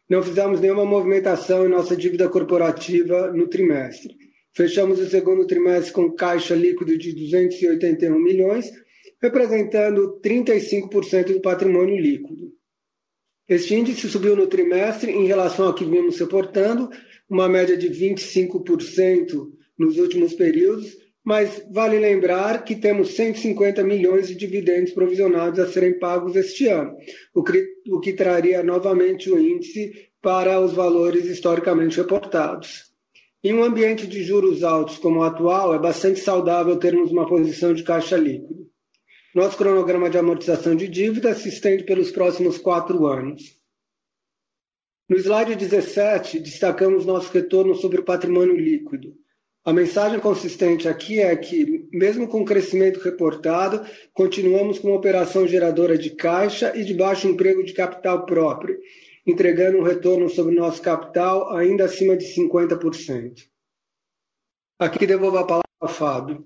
Não 0.07 0.23
fizemos 0.23 0.61
nenhuma 0.61 0.85
movimentação 0.85 1.65
em 1.65 1.71
nossa 1.71 1.97
dívida 1.97 2.29
corporativa 2.29 3.33
no 3.33 3.49
trimestre. 3.49 4.15
Fechamos 4.55 5.01
o 5.01 5.09
segundo 5.09 5.47
trimestre 5.47 5.95
com 5.95 6.13
caixa 6.13 6.55
líquido 6.55 6.99
de 6.99 7.15
281 7.15 8.19
milhões, 8.19 8.71
representando 9.23 10.21
35% 10.23 11.33
do 11.33 11.41
patrimônio 11.41 11.99
líquido. 11.99 12.58
Este 13.49 13.75
índice 13.75 14.09
subiu 14.09 14.37
no 14.37 14.47
trimestre 14.47 15.11
em 15.11 15.27
relação 15.27 15.67
ao 15.67 15.75
que 15.75 15.85
vimos 15.85 16.19
reportando, 16.19 16.91
uma 17.31 17.49
média 17.49 17.79
de 17.79 17.89
25% 17.89 19.49
nos 19.79 19.97
últimos 19.97 20.35
períodos, 20.35 20.97
mas 21.25 21.63
vale 21.71 21.99
lembrar 21.99 22.63
que 22.63 22.77
temos 22.77 23.15
150 23.15 23.83
milhões 23.85 24.29
de 24.29 24.35
dividendos 24.35 24.93
provisionados 24.93 25.59
a 25.59 25.67
serem 25.67 25.99
pagos 25.99 26.37
este 26.37 26.69
ano, 26.69 26.95
o 27.35 27.43
que, 27.43 27.67
o 27.91 28.01
que 28.01 28.13
traria 28.13 28.63
novamente 28.63 29.31
o 29.31 29.39
índice 29.39 29.93
para 30.21 30.61
os 30.61 30.75
valores 30.75 31.25
historicamente 31.25 31.97
reportados. 31.97 32.85
Em 33.43 33.55
um 33.55 33.63
ambiente 33.65 34.07
de 34.07 34.23
juros 34.25 34.63
altos 34.63 34.99
como 34.99 35.21
o 35.21 35.23
atual, 35.23 35.75
é 35.75 35.79
bastante 35.79 36.21
saudável 36.21 36.77
termos 36.77 37.11
uma 37.11 37.27
posição 37.27 37.73
de 37.73 37.83
caixa 37.83 38.17
líquido. 38.17 38.68
Nosso 39.39 39.57
cronograma 39.57 40.11
de 40.11 40.19
amortização 40.19 40.75
de 40.75 40.89
dívida 40.89 41.33
se 41.33 41.49
estende 41.49 41.85
pelos 41.85 42.11
próximos 42.11 42.59
quatro 42.59 43.07
anos. 43.07 43.57
No 45.09 45.17
slide 45.17 45.55
17, 45.55 46.41
destacamos 46.41 47.07
nosso 47.07 47.33
retorno 47.33 47.77
sobre 47.77 48.01
o 48.01 48.05
patrimônio 48.05 48.57
líquido. 48.57 49.15
A 49.65 49.73
mensagem 49.73 50.19
consistente 50.19 50.89
aqui 50.89 51.21
é 51.21 51.37
que, 51.37 51.89
mesmo 51.93 52.27
com 52.27 52.41
o 52.41 52.45
crescimento 52.45 52.99
reportado, 52.99 53.89
continuamos 54.13 54.81
com 54.81 54.89
uma 54.89 54.97
operação 54.97 55.47
geradora 55.47 55.97
de 55.97 56.11
caixa 56.11 56.77
e 56.77 56.85
de 56.85 56.93
baixo 56.93 57.29
emprego 57.29 57.63
de 57.63 57.73
capital 57.73 58.27
próprio, 58.27 58.77
entregando 59.25 59.79
um 59.79 59.85
retorno 59.85 60.29
sobre 60.29 60.53
nosso 60.53 60.83
capital 60.83 61.57
ainda 61.57 61.85
acima 61.85 62.17
de 62.17 62.25
50%. 62.35 63.45
Aqui 64.81 65.07
devolvo 65.07 65.39
a 65.39 65.47
palavra 65.47 65.69
ao 65.81 65.89
Fábio. 65.89 66.45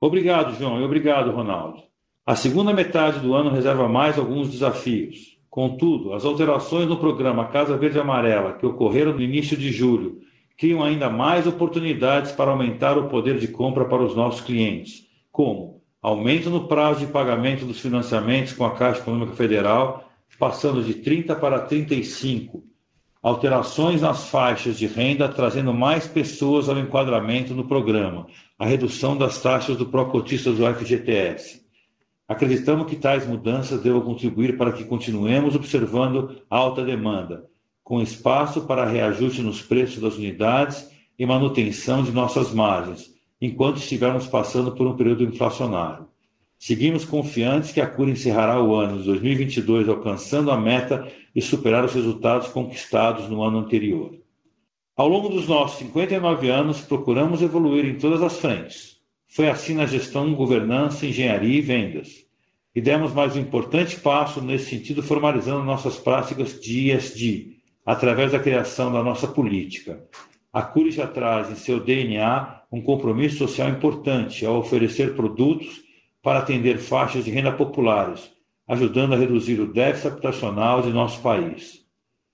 Obrigado, 0.00 0.58
João, 0.58 0.80
e 0.80 0.84
obrigado, 0.84 1.30
Ronaldo. 1.30 1.82
A 2.24 2.34
segunda 2.36 2.72
metade 2.72 3.20
do 3.20 3.34
ano 3.34 3.50
reserva 3.50 3.88
mais 3.88 4.18
alguns 4.18 4.50
desafios. 4.50 5.38
Contudo, 5.48 6.12
as 6.12 6.24
alterações 6.24 6.86
no 6.86 6.98
programa 6.98 7.46
Casa 7.46 7.78
Verde 7.78 7.98
Amarela, 7.98 8.52
que 8.54 8.66
ocorreram 8.66 9.14
no 9.14 9.22
início 9.22 9.56
de 9.56 9.72
julho, 9.72 10.20
criam 10.58 10.82
ainda 10.82 11.08
mais 11.08 11.46
oportunidades 11.46 12.32
para 12.32 12.50
aumentar 12.50 12.98
o 12.98 13.08
poder 13.08 13.38
de 13.38 13.48
compra 13.48 13.86
para 13.86 14.02
os 14.02 14.14
nossos 14.14 14.42
clientes, 14.42 15.06
como 15.32 15.80
aumento 16.02 16.50
no 16.50 16.68
prazo 16.68 17.00
de 17.00 17.12
pagamento 17.12 17.64
dos 17.64 17.80
financiamentos 17.80 18.52
com 18.52 18.64
a 18.64 18.74
Caixa 18.74 19.00
Econômica 19.00 19.32
Federal, 19.32 20.10
passando 20.38 20.82
de 20.82 20.94
30 20.94 21.34
para 21.36 21.60
35, 21.60 22.62
alterações 23.26 24.02
nas 24.02 24.28
faixas 24.28 24.78
de 24.78 24.86
renda, 24.86 25.28
trazendo 25.28 25.74
mais 25.74 26.06
pessoas 26.06 26.68
ao 26.68 26.78
enquadramento 26.78 27.54
no 27.54 27.66
programa, 27.66 28.28
a 28.56 28.64
redução 28.64 29.16
das 29.16 29.42
taxas 29.42 29.76
do 29.76 29.86
pró-cotista 29.86 30.52
do 30.52 30.64
FGTS. 30.64 31.60
Acreditamos 32.28 32.86
que 32.86 32.94
tais 32.94 33.26
mudanças 33.26 33.82
devam 33.82 34.02
contribuir 34.02 34.56
para 34.56 34.70
que 34.70 34.84
continuemos 34.84 35.56
observando 35.56 36.40
alta 36.48 36.84
demanda, 36.84 37.46
com 37.82 38.00
espaço 38.00 38.60
para 38.60 38.86
reajuste 38.86 39.42
nos 39.42 39.60
preços 39.60 40.00
das 40.00 40.14
unidades 40.14 40.88
e 41.18 41.26
manutenção 41.26 42.04
de 42.04 42.12
nossas 42.12 42.54
margens, 42.54 43.10
enquanto 43.42 43.78
estivermos 43.78 44.28
passando 44.28 44.70
por 44.70 44.86
um 44.86 44.96
período 44.96 45.24
inflacionário. 45.24 46.06
Seguimos 46.60 47.04
confiantes 47.04 47.72
que 47.72 47.80
a 47.80 47.88
Cura 47.88 48.10
encerrará 48.10 48.62
o 48.62 48.74
ano 48.76 48.98
de 48.98 49.04
2022 49.04 49.88
alcançando 49.88 50.52
a 50.52 50.56
meta 50.56 51.06
e 51.36 51.42
superar 51.42 51.84
os 51.84 51.92
resultados 51.92 52.48
conquistados 52.48 53.28
no 53.28 53.42
ano 53.42 53.58
anterior. 53.58 54.18
Ao 54.96 55.06
longo 55.06 55.28
dos 55.28 55.46
nossos 55.46 55.76
59 55.80 56.48
anos, 56.48 56.80
procuramos 56.80 57.42
evoluir 57.42 57.84
em 57.84 57.98
todas 57.98 58.22
as 58.22 58.38
frentes. 58.38 58.96
Foi 59.28 59.46
assim 59.46 59.74
na 59.74 59.84
gestão, 59.84 60.34
governança, 60.34 61.04
engenharia 61.04 61.58
e 61.58 61.60
vendas. 61.60 62.24
E 62.74 62.80
demos 62.80 63.12
mais 63.12 63.36
um 63.36 63.40
importante 63.40 64.00
passo 64.00 64.40
nesse 64.40 64.70
sentido, 64.70 65.02
formalizando 65.02 65.62
nossas 65.62 65.98
práticas 65.98 66.58
de 66.58 66.90
ESG, 66.90 67.58
através 67.84 68.32
da 68.32 68.38
criação 68.38 68.90
da 68.90 69.02
nossa 69.02 69.28
política. 69.28 70.02
A 70.50 70.62
Cure 70.62 70.90
já 70.90 71.06
traz 71.06 71.50
em 71.50 71.54
seu 71.54 71.78
DNA 71.78 72.62
um 72.72 72.80
compromisso 72.80 73.36
social 73.36 73.68
importante 73.68 74.46
ao 74.46 74.56
oferecer 74.56 75.14
produtos 75.14 75.82
para 76.22 76.38
atender 76.38 76.78
faixas 76.78 77.26
de 77.26 77.30
renda 77.30 77.52
populares, 77.52 78.30
ajudando 78.66 79.14
a 79.14 79.16
reduzir 79.16 79.60
o 79.60 79.72
déficit 79.72 80.08
habitacional 80.08 80.82
de 80.82 80.92
nosso 80.92 81.22
país. 81.22 81.84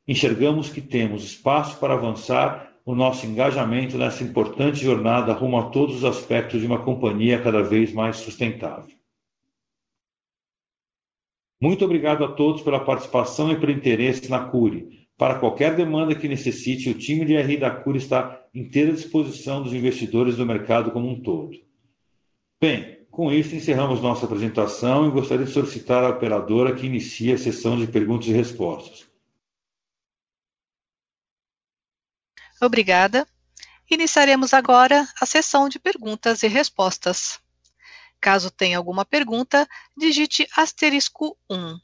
Enxergamos 0.07 0.69
que 0.69 0.81
temos 0.81 1.25
espaço 1.25 1.79
para 1.79 1.95
avançar 1.95 2.73
o 2.85 2.95
nosso 2.95 3.27
engajamento 3.27 3.97
nessa 3.97 4.25
importante 4.25 4.83
jornada 4.83 5.33
rumo 5.33 5.59
a 5.59 5.71
todos 5.71 5.97
os 5.97 6.05
aspectos 6.05 6.61
de 6.61 6.67
uma 6.67 6.83
companhia 6.83 7.41
cada 7.41 7.63
vez 7.63 7.93
mais 7.93 8.17
sustentável. 8.17 8.97
Muito 11.61 11.85
obrigado 11.85 12.25
a 12.25 12.33
todos 12.33 12.61
pela 12.63 12.85
participação 12.85 13.53
e 13.53 13.61
pelo 13.61 13.71
interesse 13.71 14.29
na 14.29 14.49
Cure. 14.49 15.07
Para 15.17 15.39
qualquer 15.39 15.77
demanda 15.77 16.13
que 16.13 16.27
necessite, 16.27 16.91
o 16.91 16.99
time 16.99 17.25
de 17.25 17.41
RI 17.41 17.57
da 17.57 17.71
Cure 17.71 17.99
está 17.99 18.45
inteira 18.53 18.93
disposição 18.93 19.63
dos 19.63 19.73
investidores 19.73 20.37
do 20.37 20.45
mercado 20.45 20.91
como 20.91 21.09
um 21.09 21.23
todo. 21.23 21.57
Bem, 22.61 23.02
com 23.13 23.31
isso, 23.31 23.55
encerramos 23.55 24.01
nossa 24.01 24.25
apresentação 24.25 25.07
e 25.07 25.11
gostaria 25.11 25.45
de 25.45 25.53
solicitar 25.53 26.03
à 26.03 26.09
operadora 26.09 26.75
que 26.75 26.87
inicie 26.87 27.31
a 27.31 27.37
sessão 27.37 27.79
de 27.79 27.87
perguntas 27.87 28.27
e 28.27 28.33
respostas. 28.33 29.07
Obrigada. 32.59 33.29
Iniciaremos 33.91 34.55
agora 34.55 35.07
a 35.21 35.27
sessão 35.27 35.69
de 35.69 35.79
perguntas 35.79 36.43
e 36.43 36.49
respostas. 36.49 37.39
Caso 38.19 38.51
tenha 38.51 38.79
alguma 38.79 39.05
pergunta, 39.05 39.69
digite 39.95 40.49
asterisco 40.57 41.37
1. 41.51 41.79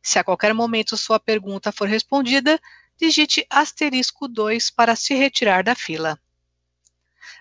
Se 0.00 0.20
a 0.20 0.24
qualquer 0.24 0.54
momento 0.54 0.96
sua 0.96 1.18
pergunta 1.18 1.72
for 1.72 1.88
respondida, 1.88 2.60
digite 2.96 3.44
asterisco 3.50 4.28
2 4.28 4.70
para 4.70 4.94
se 4.94 5.14
retirar 5.14 5.64
da 5.64 5.74
fila. 5.74 6.16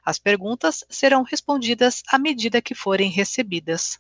As 0.05 0.19
perguntas 0.19 0.83
serão 0.89 1.24
respondidas 1.24 2.03
à 2.10 2.19
medida 2.19 2.62
que 2.62 2.75
forem 2.75 3.10
recebidas. 3.10 3.98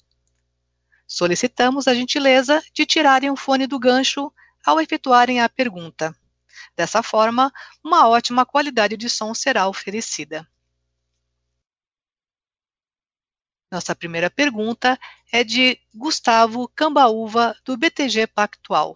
Solicitamos 1.07 1.87
a 1.87 1.93
gentileza 1.93 2.61
de 2.73 2.85
tirarem 2.85 3.29
o 3.29 3.35
fone 3.35 3.67
do 3.67 3.79
gancho 3.79 4.31
ao 4.65 4.81
efetuarem 4.81 5.41
a 5.41 5.47
pergunta. 5.47 6.15
Dessa 6.75 7.03
forma, 7.03 7.51
uma 7.83 8.07
ótima 8.07 8.45
qualidade 8.45 8.97
de 8.97 9.09
som 9.09 9.33
será 9.33 9.67
oferecida. 9.67 10.47
Nossa 13.71 13.95
primeira 13.95 14.29
pergunta 14.29 14.99
é 15.31 15.43
de 15.43 15.79
Gustavo 15.95 16.67
Cambaúva, 16.75 17.55
do 17.65 17.75
BTG 17.75 18.27
Pactual. 18.27 18.95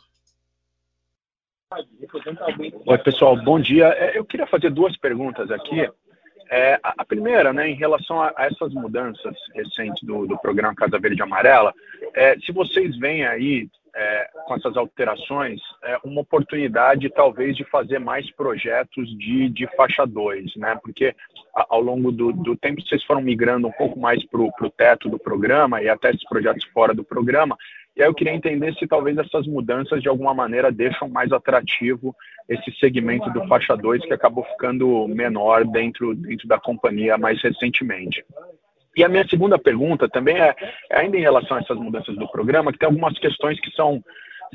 Oi, 2.85 2.97
pessoal, 2.99 3.43
bom 3.43 3.59
dia. 3.59 3.87
É, 3.87 4.17
eu 4.17 4.23
queria 4.23 4.47
fazer 4.47 4.69
duas 4.69 4.95
perguntas 4.97 5.49
aqui. 5.51 5.89
É, 6.49 6.79
a, 6.81 7.03
primeira, 7.03 7.51
né, 7.51 7.69
em 7.69 7.75
relação 7.75 8.21
a, 8.21 8.33
essas 8.37 8.73
mudanças 8.73 9.35
recentes 9.53 10.01
do, 10.03 10.25
do, 10.25 10.37
programa 10.37 10.75
Casa 10.75 10.97
Verde 10.97 11.21
Amarela, 11.21 11.73
é, 12.13 12.37
se 12.39 12.51
vocês 12.51 12.97
veem 12.97 13.25
aí 13.25 13.69
é, 13.97 14.29
com 14.45 14.55
essas 14.55 14.77
alterações, 14.77 15.59
é, 15.83 15.97
uma 16.03 16.21
oportunidade 16.21 17.09
talvez 17.09 17.57
de 17.57 17.63
fazer 17.65 17.99
mais 17.99 18.29
projetos 18.31 19.09
de, 19.17 19.49
de 19.49 19.67
faixa 19.75 20.05
2, 20.05 20.55
né? 20.55 20.79
Porque 20.81 21.15
a, 21.55 21.65
ao 21.69 21.81
longo 21.81 22.11
do, 22.11 22.31
do, 22.31 22.55
tempo 22.55 22.81
vocês 22.81 23.03
foram 23.03 23.21
migrando 23.21 23.67
um 23.67 23.71
pouco 23.71 23.99
mais 23.99 24.23
para 24.27 24.39
o 24.39 24.69
teto 24.69 25.09
do 25.09 25.17
programa 25.17 25.81
e 25.81 25.89
até 25.89 26.11
esses 26.11 26.23
projetos 26.29 26.63
fora 26.65 26.93
do 26.93 27.03
programa. 27.03 27.57
E 27.97 28.03
aí 28.03 28.07
eu 28.07 28.13
queria 28.13 28.33
entender 28.33 28.75
se 28.75 28.85
talvez 28.85 29.17
essas 29.17 29.47
mudanças 29.47 30.03
de 30.03 30.07
alguma 30.07 30.33
maneira 30.33 30.71
deixam 30.71 31.09
mais 31.09 31.31
atrativo 31.31 32.15
esse 32.47 32.71
segmento 32.79 33.29
do 33.31 33.45
faixa 33.47 33.75
2 33.75 34.05
que 34.05 34.13
acabou 34.13 34.43
ficando 34.43 35.07
menor 35.07 35.65
dentro, 35.65 36.13
dentro 36.13 36.47
da 36.47 36.59
companhia 36.59 37.17
mais 37.17 37.41
recentemente. 37.41 38.23
E 38.95 39.03
a 39.03 39.09
minha 39.09 39.27
segunda 39.27 39.57
pergunta 39.57 40.07
também 40.07 40.39
é, 40.39 40.55
é 40.91 40.99
ainda 40.99 41.17
em 41.17 41.21
relação 41.21 41.57
a 41.57 41.59
essas 41.59 41.77
mudanças 41.77 42.15
do 42.15 42.27
programa, 42.29 42.71
que 42.71 42.77
tem 42.77 42.87
algumas 42.87 43.17
questões 43.17 43.59
que 43.59 43.71
são 43.71 44.03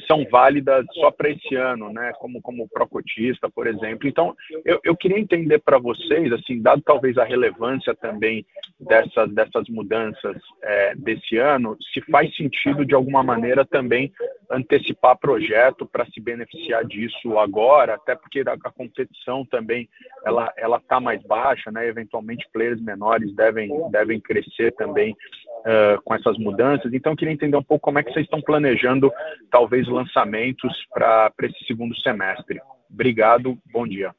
são 0.07 0.25
válidas 0.31 0.85
só 0.95 1.11
para 1.11 1.31
esse 1.31 1.55
ano, 1.55 1.93
né? 1.93 2.13
Como 2.19 2.41
como 2.41 2.69
procotista, 2.69 3.49
por 3.51 3.67
exemplo. 3.67 4.09
Então, 4.09 4.35
eu, 4.65 4.81
eu 4.85 4.97
queria 4.97 5.19
entender 5.19 5.59
para 5.59 5.79
vocês, 5.79 6.33
assim, 6.33 6.61
dado 6.61 6.83
talvez 6.83 7.19
a 7.19 7.25
relevância 7.25 7.95
também 7.95 8.45
dessas 8.81 9.33
dessas 9.33 9.69
mudanças 9.69 10.37
é, 10.63 10.95
desse 10.97 11.37
ano, 11.37 11.77
se 11.93 12.01
faz 12.11 12.35
sentido 12.37 12.85
de 12.85 12.95
alguma 12.95 13.23
maneira 13.23 13.65
também 13.65 14.13
antecipar 14.51 15.17
projeto 15.19 15.87
para 15.87 16.07
se 16.07 16.21
beneficiar 16.21 16.85
disso 16.85 17.39
agora, 17.39 17.95
até 17.95 18.15
porque 18.15 18.41
a, 18.41 18.53
a 18.53 18.71
competição 18.71 19.45
também 19.47 19.89
ela 20.25 20.53
ela 20.57 20.77
está 20.77 21.01
mais 21.01 21.23
baixa, 21.23 21.71
né? 21.71 21.87
Eventualmente 21.87 22.49
players 22.53 22.81
menores 22.81 23.35
devem 23.35 23.71
devem 23.91 24.21
crescer 24.21 24.73
também 24.73 25.17
uh, 25.63 26.01
com 26.03 26.15
essas 26.15 26.39
mudanças. 26.39 26.93
Então, 26.93 27.13
eu 27.13 27.17
queria 27.17 27.35
entender 27.35 27.57
um 27.57 27.63
pouco 27.63 27.85
como 27.85 27.99
é 27.99 28.03
que 28.03 28.13
vocês 28.13 28.25
estão 28.25 28.41
planejando, 28.41 29.13
talvez, 29.51 29.89
lançamentos 29.89 30.73
para 30.93 31.33
esse 31.43 31.65
segundo 31.67 31.97
semestre. 32.01 32.61
Obrigado, 32.91 33.59
bom 33.73 33.87
dia. 33.87 34.15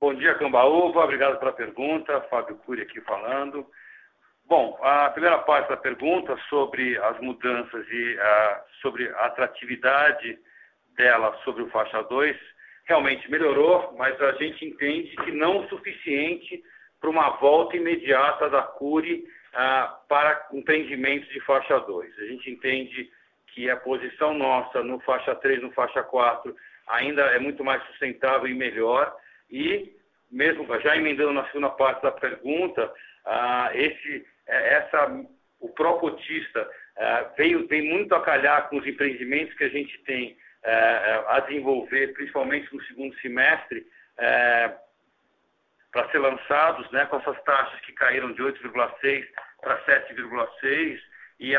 Bom 0.00 0.14
dia, 0.14 0.34
Cambaúva. 0.36 1.04
Obrigado 1.04 1.38
pela 1.38 1.52
pergunta. 1.52 2.20
Fábio 2.30 2.56
Cury 2.56 2.82
aqui 2.82 3.00
falando. 3.02 3.66
Bom, 4.46 4.78
a 4.82 5.10
primeira 5.10 5.38
parte 5.38 5.68
da 5.68 5.76
pergunta 5.76 6.36
sobre 6.48 6.98
as 6.98 7.20
mudanças 7.20 7.86
e 7.88 8.14
uh, 8.14 8.80
sobre 8.80 9.08
a 9.10 9.26
atratividade 9.26 10.38
dela 10.96 11.38
sobre 11.44 11.62
o 11.62 11.70
faixa 11.70 12.02
2, 12.02 12.36
realmente 12.90 13.30
melhorou, 13.30 13.94
mas 13.96 14.20
a 14.20 14.32
gente 14.32 14.64
entende 14.64 15.14
que 15.24 15.30
não 15.30 15.60
o 15.60 15.68
suficiente 15.68 16.60
para 17.00 17.08
uma 17.08 17.30
volta 17.36 17.76
imediata 17.76 18.50
da 18.50 18.62
Cure 18.62 19.24
ah, 19.54 19.96
para 20.08 20.48
empreendimentos 20.52 21.28
de 21.28 21.38
faixa 21.42 21.78
2. 21.78 22.18
A 22.18 22.24
gente 22.24 22.50
entende 22.50 23.08
que 23.46 23.70
a 23.70 23.76
posição 23.76 24.34
nossa 24.34 24.82
no 24.82 24.98
faixa 25.00 25.36
3, 25.36 25.62
no 25.62 25.70
faixa 25.70 26.02
4, 26.02 26.54
ainda 26.88 27.22
é 27.26 27.38
muito 27.38 27.62
mais 27.62 27.80
sustentável 27.86 28.48
e 28.48 28.54
melhor. 28.54 29.16
E, 29.48 29.94
mesmo 30.28 30.66
já 30.80 30.96
emendando 30.96 31.32
na 31.32 31.46
segunda 31.46 31.70
parte 31.70 32.02
da 32.02 32.10
pergunta, 32.10 32.92
ah, 33.24 33.70
esse, 33.72 34.26
é, 34.48 34.74
essa, 34.74 35.24
o 35.60 35.68
pró-cotista 35.68 36.68
ah, 36.98 37.30
veio, 37.36 37.68
vem 37.68 37.82
muito 37.82 38.12
a 38.16 38.20
calhar 38.20 38.68
com 38.68 38.78
os 38.78 38.86
empreendimentos 38.86 39.54
que 39.54 39.62
a 39.62 39.68
gente 39.68 39.96
tem 40.02 40.36
a 41.28 41.40
desenvolver, 41.40 42.12
principalmente 42.12 42.74
no 42.74 42.82
segundo 42.84 43.14
semestre, 43.20 43.86
é, 44.18 44.72
para 45.90 46.08
ser 46.10 46.18
lançados, 46.18 46.88
né, 46.92 47.04
com 47.06 47.16
essas 47.16 47.42
taxas 47.42 47.80
que 47.80 47.92
caíram 47.92 48.32
de 48.32 48.42
8,6 48.42 49.26
para 49.60 49.78
7,6 49.84 51.00
e 51.40 51.52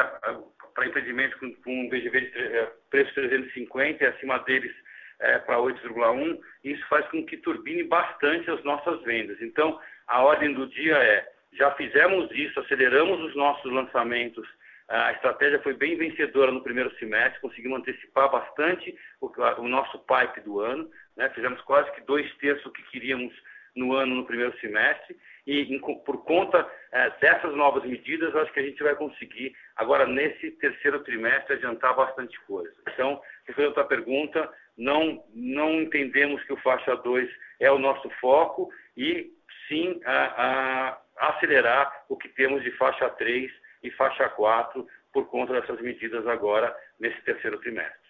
para 0.74 0.88
empreendimentos 0.88 1.38
com, 1.40 1.54
com 1.56 1.90
VGV 1.90 2.22
de 2.22 2.40
é, 2.40 2.72
preço 2.90 3.14
350 3.14 4.04
e 4.04 4.08
acima 4.08 4.40
deles 4.40 4.74
é, 5.20 5.38
para 5.40 5.58
8,1, 5.58 6.40
isso 6.64 6.86
faz 6.88 7.06
com 7.08 7.26
que 7.26 7.38
turbine 7.38 7.84
bastante 7.84 8.50
as 8.50 8.64
nossas 8.64 9.02
vendas. 9.04 9.42
Então, 9.42 9.80
a 10.08 10.22
ordem 10.22 10.54
do 10.54 10.68
dia 10.68 10.96
é, 10.96 11.28
já 11.54 11.72
fizemos 11.72 12.32
isso, 12.32 12.60
aceleramos 12.60 13.20
os 13.22 13.36
nossos 13.36 13.72
lançamentos 13.72 14.48
a 14.92 15.14
estratégia 15.14 15.62
foi 15.62 15.74
bem 15.74 15.96
vencedora 15.96 16.52
no 16.52 16.62
primeiro 16.62 16.94
semestre, 16.98 17.40
conseguimos 17.40 17.80
antecipar 17.80 18.30
bastante 18.30 18.94
o, 19.22 19.32
o 19.60 19.68
nosso 19.68 19.98
pipe 20.00 20.42
do 20.42 20.60
ano, 20.60 20.90
né? 21.16 21.30
fizemos 21.30 21.62
quase 21.62 21.90
que 21.94 22.02
dois 22.02 22.30
terços 22.38 22.64
do 22.66 22.72
que 22.72 22.84
queríamos 22.92 23.34
no 23.74 23.94
ano 23.94 24.16
no 24.16 24.26
primeiro 24.26 24.58
semestre 24.60 25.16
e 25.48 25.80
por 26.06 26.24
conta 26.26 26.70
é, 26.92 27.10
dessas 27.22 27.56
novas 27.56 27.84
medidas, 27.86 28.36
acho 28.36 28.52
que 28.52 28.60
a 28.60 28.64
gente 28.64 28.84
vai 28.84 28.96
conseguir, 28.96 29.56
agora 29.78 30.06
nesse 30.06 30.52
terceiro 30.52 31.00
trimestre, 31.04 31.56
adiantar 31.56 31.96
bastante 31.96 32.40
coisa. 32.42 32.74
Então, 32.90 33.22
respondendo 33.46 33.78
a 33.78 33.82
outra 33.82 33.84
pergunta, 33.86 34.54
não, 34.78 35.24
não 35.34 35.82
entendemos 35.82 36.44
que 36.44 36.54
o 36.54 36.58
faixa 36.58 36.96
2 36.98 37.30
é 37.60 37.72
o 37.72 37.80
nosso 37.80 38.10
foco 38.20 38.70
e 38.96 39.32
sim 39.68 40.02
a, 40.06 40.98
a 41.20 41.30
acelerar 41.30 42.06
o 42.10 42.18
que 42.18 42.28
temos 42.30 42.62
de 42.62 42.72
faixa 42.72 43.10
3 43.10 43.52
e 43.84 43.92
faixa 43.92 44.30
4 44.30 44.88
por 45.12 45.28
conta 45.28 45.54
dessas 45.54 45.80
medidas 45.82 46.26
agora 46.28 46.76
nesse 47.00 47.22
terceiro 47.22 47.60
trimestre. 47.60 48.01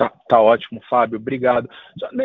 Tá, 0.00 0.10
tá, 0.26 0.40
ótimo, 0.40 0.80
Fábio, 0.88 1.18
obrigado. 1.18 1.68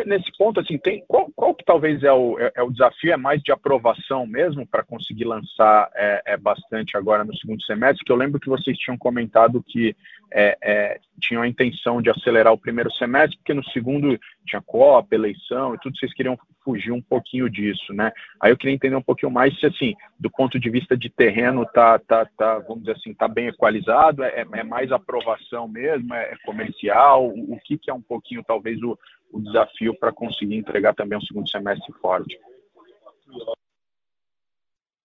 Nesse 0.05 0.31
ponto, 0.37 0.61
assim, 0.61 0.77
tem 0.77 1.03
qual, 1.09 1.29
qual 1.35 1.53
que 1.53 1.65
talvez 1.65 2.01
é 2.03 2.13
o, 2.13 2.39
é, 2.39 2.49
é 2.55 2.63
o 2.63 2.71
desafio? 2.71 3.11
É 3.11 3.17
mais 3.17 3.43
de 3.43 3.51
aprovação 3.51 4.25
mesmo 4.25 4.65
para 4.65 4.81
conseguir 4.81 5.25
lançar 5.25 5.91
é, 5.93 6.21
é, 6.25 6.37
bastante 6.37 6.95
agora 6.95 7.25
no 7.25 7.35
segundo 7.35 7.61
semestre? 7.63 8.05
Que 8.05 8.13
eu 8.13 8.15
lembro 8.15 8.39
que 8.39 8.47
vocês 8.47 8.77
tinham 8.77 8.97
comentado 8.97 9.61
que 9.61 9.93
é, 10.33 10.57
é, 10.63 10.99
tinham 11.19 11.41
a 11.41 11.47
intenção 11.47 12.01
de 12.01 12.09
acelerar 12.09 12.53
o 12.53 12.57
primeiro 12.57 12.91
semestre, 12.93 13.37
porque 13.37 13.53
no 13.53 13.63
segundo 13.65 14.17
tinha 14.45 14.61
COP, 14.61 15.13
eleição 15.13 15.75
e 15.75 15.79
tudo, 15.79 15.97
vocês 15.97 16.13
queriam 16.13 16.37
fugir 16.63 16.91
um 16.91 17.01
pouquinho 17.01 17.49
disso, 17.49 17.93
né? 17.93 18.11
Aí 18.41 18.51
eu 18.51 18.57
queria 18.57 18.73
entender 18.73 18.95
um 18.95 19.01
pouquinho 19.01 19.31
mais 19.31 19.57
se, 19.59 19.65
assim, 19.65 19.93
do 20.19 20.29
ponto 20.31 20.59
de 20.59 20.69
vista 20.69 20.97
de 20.97 21.09
terreno, 21.09 21.65
tá, 21.65 21.99
tá, 21.99 22.25
tá 22.37 22.59
vamos 22.59 22.83
dizer 22.83 22.97
assim, 22.97 23.13
tá 23.13 23.27
bem 23.27 23.47
equalizado, 23.47 24.23
é, 24.23 24.45
é 24.51 24.63
mais 24.63 24.91
aprovação 24.91 25.67
mesmo, 25.67 26.13
é, 26.13 26.35
comercial, 26.43 27.27
o, 27.27 27.59
o, 27.73 27.79
que, 27.79 27.89
é 27.89 27.93
um 27.93 28.01
pouquinho, 28.01 28.43
talvez, 28.43 28.81
o, 28.83 28.97
o 29.31 29.41
desafio 29.41 29.97
para 29.97 30.11
conseguir 30.11 30.55
entregar 30.55 30.93
também 30.93 31.17
um 31.17 31.21
segundo 31.21 31.49
semestre 31.49 31.91
forte? 31.93 32.39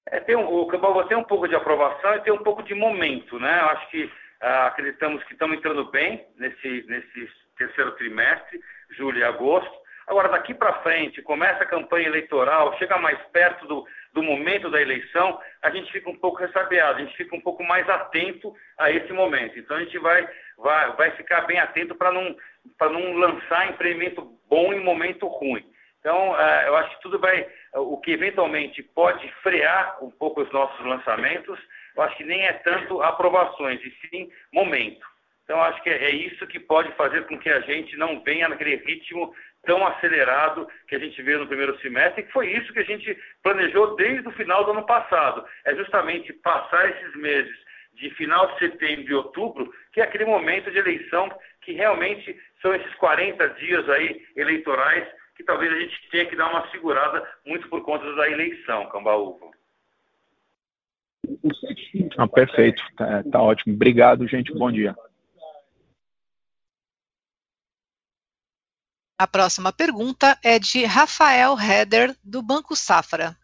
É, 0.06 0.20
tem 0.20 0.36
um, 0.36 0.46
o 0.46 0.66
Campbell 0.66 1.04
tem 1.04 1.16
um 1.16 1.24
pouco 1.24 1.48
de 1.48 1.54
aprovação 1.54 2.14
e 2.16 2.20
tem 2.20 2.32
um 2.32 2.42
pouco 2.42 2.62
de 2.62 2.74
momento, 2.74 3.38
né? 3.38 3.60
Eu 3.60 3.66
acho 3.66 3.90
que 3.90 4.10
ah, 4.40 4.66
acreditamos 4.66 5.22
que 5.24 5.32
estamos 5.32 5.56
entrando 5.56 5.84
bem 5.90 6.26
nesse, 6.36 6.84
nesse 6.88 7.28
terceiro 7.56 7.92
trimestre, 7.92 8.60
julho 8.96 9.18
e 9.18 9.24
agosto. 9.24 9.80
Agora, 10.06 10.28
daqui 10.28 10.52
para 10.52 10.82
frente, 10.82 11.22
começa 11.22 11.62
a 11.62 11.66
campanha 11.66 12.08
eleitoral, 12.08 12.76
chega 12.78 12.98
mais 12.98 13.16
perto 13.28 13.64
do, 13.68 13.86
do 14.12 14.22
momento 14.22 14.68
da 14.68 14.82
eleição, 14.82 15.38
a 15.62 15.70
gente 15.70 15.92
fica 15.92 16.10
um 16.10 16.16
pouco 16.16 16.38
ressabiado, 16.38 16.98
a 16.98 17.04
gente 17.04 17.16
fica 17.16 17.36
um 17.36 17.40
pouco 17.40 17.62
mais 17.62 17.88
atento 17.88 18.52
a 18.76 18.90
esse 18.90 19.12
momento. 19.12 19.56
Então, 19.56 19.76
a 19.76 19.80
gente 19.80 19.96
vai, 19.98 20.28
vai, 20.58 20.96
vai 20.96 21.10
ficar 21.12 21.42
bem 21.42 21.60
atento 21.60 21.94
para 21.94 22.10
não, 22.10 22.34
não 22.80 23.12
lançar 23.14 23.68
empreendimento 23.68 24.22
bom 24.48 24.72
em 24.72 24.80
momento 24.80 25.26
ruim. 25.26 25.64
Então, 26.00 26.32
uh, 26.32 26.62
eu 26.66 26.76
acho 26.76 26.96
que 26.96 27.02
tudo 27.02 27.18
vai. 27.18 27.46
O 27.74 27.98
que 27.98 28.12
eventualmente 28.12 28.82
pode 28.82 29.30
frear 29.42 30.02
um 30.02 30.10
pouco 30.10 30.42
os 30.42 30.50
nossos 30.50 30.84
lançamentos, 30.84 31.58
eu 31.96 32.02
acho 32.02 32.16
que 32.16 32.24
nem 32.24 32.42
é 32.46 32.52
tanto 32.54 33.02
aprovações, 33.02 33.80
e 33.84 34.08
sim 34.08 34.30
momento. 34.52 35.06
Então, 35.44 35.60
acho 35.62 35.82
que 35.82 35.90
é, 35.90 36.04
é 36.04 36.10
isso 36.10 36.46
que 36.46 36.58
pode 36.58 36.90
fazer 36.92 37.26
com 37.26 37.38
que 37.38 37.50
a 37.50 37.60
gente 37.60 37.96
não 37.96 38.22
venha 38.22 38.48
naquele 38.48 38.76
ritmo 38.76 39.34
tão 39.64 39.86
acelerado 39.86 40.66
que 40.88 40.94
a 40.94 40.98
gente 40.98 41.20
vê 41.22 41.36
no 41.36 41.46
primeiro 41.46 41.78
semestre, 41.80 42.22
que 42.22 42.32
foi 42.32 42.50
isso 42.50 42.72
que 42.72 42.78
a 42.78 42.84
gente 42.84 43.16
planejou 43.42 43.94
desde 43.96 44.26
o 44.26 44.32
final 44.32 44.64
do 44.64 44.70
ano 44.70 44.86
passado. 44.86 45.44
É 45.64 45.74
justamente 45.74 46.32
passar 46.34 46.88
esses 46.88 47.14
meses 47.16 47.54
de 47.94 48.10
final 48.10 48.46
de 48.52 48.58
setembro 48.60 49.10
e 49.10 49.14
outubro, 49.14 49.72
que 49.92 50.00
é 50.00 50.04
aquele 50.04 50.24
momento 50.24 50.70
de 50.70 50.78
eleição 50.78 51.28
que 51.62 51.72
realmente 51.72 52.40
são 52.60 52.74
esses 52.74 52.94
40 52.96 53.48
dias 53.50 53.88
aí 53.88 54.26
eleitorais 54.36 55.08
que 55.36 55.44
talvez 55.44 55.72
a 55.72 55.80
gente 55.80 56.10
tenha 56.10 56.26
que 56.26 56.36
dar 56.36 56.50
uma 56.50 56.70
segurada 56.70 57.26
muito 57.46 57.68
por 57.68 57.82
conta 57.82 58.14
da 58.14 58.28
eleição, 58.28 58.88
Cambaúva. 58.90 59.50
Ah, 62.18 62.28
perfeito, 62.28 62.82
tá, 62.96 63.22
tá 63.30 63.42
ótimo. 63.42 63.74
Obrigado, 63.74 64.26
gente. 64.26 64.52
Bom 64.52 64.70
dia. 64.70 64.94
A 69.18 69.26
próxima 69.26 69.70
pergunta 69.72 70.38
é 70.42 70.58
de 70.58 70.84
Rafael 70.84 71.54
Heder, 71.58 72.14
do 72.24 72.42
Banco 72.42 72.74
Safra. 72.74 73.36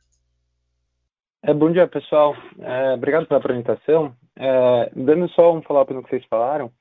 É, 1.42 1.52
bom 1.52 1.70
dia, 1.70 1.86
pessoal. 1.86 2.34
É, 2.58 2.94
obrigado 2.94 3.26
pela 3.26 3.38
apresentação. 3.38 4.16
É, 4.34 4.90
dando 4.96 5.28
só 5.30 5.54
um 5.54 5.62
follow-up 5.62 5.92
no 5.92 6.02
que 6.02 6.10
vocês 6.10 6.24
falaram, 6.30 6.72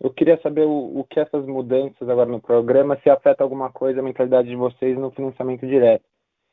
eu 0.00 0.10
queria 0.10 0.40
saber 0.42 0.66
o, 0.66 1.00
o, 1.00 1.04
que 1.04 1.18
essas 1.18 1.46
mudanças 1.46 2.08
agora 2.08 2.30
no 2.30 2.40
programa, 2.40 2.98
se 3.02 3.08
afeta 3.08 3.42
alguma 3.42 3.72
coisa 3.72 4.00
a 4.00 4.02
mentalidade 4.02 4.48
de 4.48 4.56
vocês 4.56 4.96
no 4.96 5.10
financiamento 5.10 5.66
direto, 5.66 6.04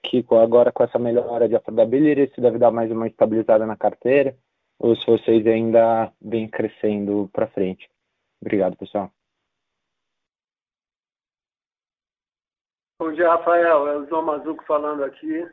que 0.02 0.26
agora 0.32 0.72
com 0.72 0.84
essa 0.84 0.98
melhora 0.98 1.48
de 1.48 1.56
affordability, 1.56 2.34
se 2.34 2.42
deve 2.42 2.58
dar 2.58 2.72
mais 2.72 2.92
uma 2.92 3.08
estabilizada 3.08 3.66
na 3.66 3.76
carteira, 3.76 4.36
ou 4.80 4.96
se 4.96 5.06
vocês 5.06 5.46
ainda 5.46 6.12
vêm 6.22 6.48
crescendo 6.48 7.30
para 7.34 7.48
frente. 7.48 7.90
Obrigado, 8.42 8.78
pessoal. 8.78 9.12
Bom 13.00 13.12
dia, 13.12 13.30
Rafael. 13.30 13.88
É 13.88 13.98
o 13.98 14.06
João 14.08 14.24
Mazuco 14.24 14.64
falando 14.66 15.04
aqui. 15.04 15.46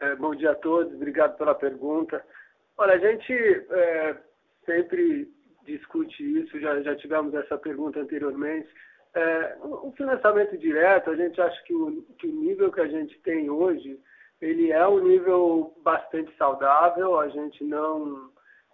É, 0.00 0.14
bom 0.16 0.34
dia 0.34 0.52
a 0.52 0.54
todos, 0.54 0.92
obrigado 0.94 1.36
pela 1.36 1.54
pergunta. 1.54 2.24
Olha, 2.76 2.94
a 2.94 2.98
gente 2.98 3.32
é, 3.32 4.16
sempre 4.64 5.32
discute 5.64 6.22
isso, 6.40 6.58
já, 6.60 6.80
já 6.82 6.94
tivemos 6.96 7.34
essa 7.34 7.56
pergunta 7.58 8.00
anteriormente. 8.00 8.68
É, 9.14 9.56
o 9.62 9.92
financiamento 9.96 10.56
direto, 10.58 11.10
a 11.10 11.16
gente 11.16 11.40
acha 11.40 11.62
que 11.64 11.74
o, 11.74 12.02
que 12.18 12.26
o 12.26 12.32
nível 12.32 12.72
que 12.72 12.80
a 12.80 12.88
gente 12.88 13.18
tem 13.20 13.48
hoje, 13.48 13.98
ele 14.40 14.72
é 14.72 14.86
um 14.86 14.98
nível 14.98 15.74
bastante 15.82 16.34
saudável, 16.36 17.18
a 17.18 17.28
gente 17.28 17.62
não, 17.62 18.30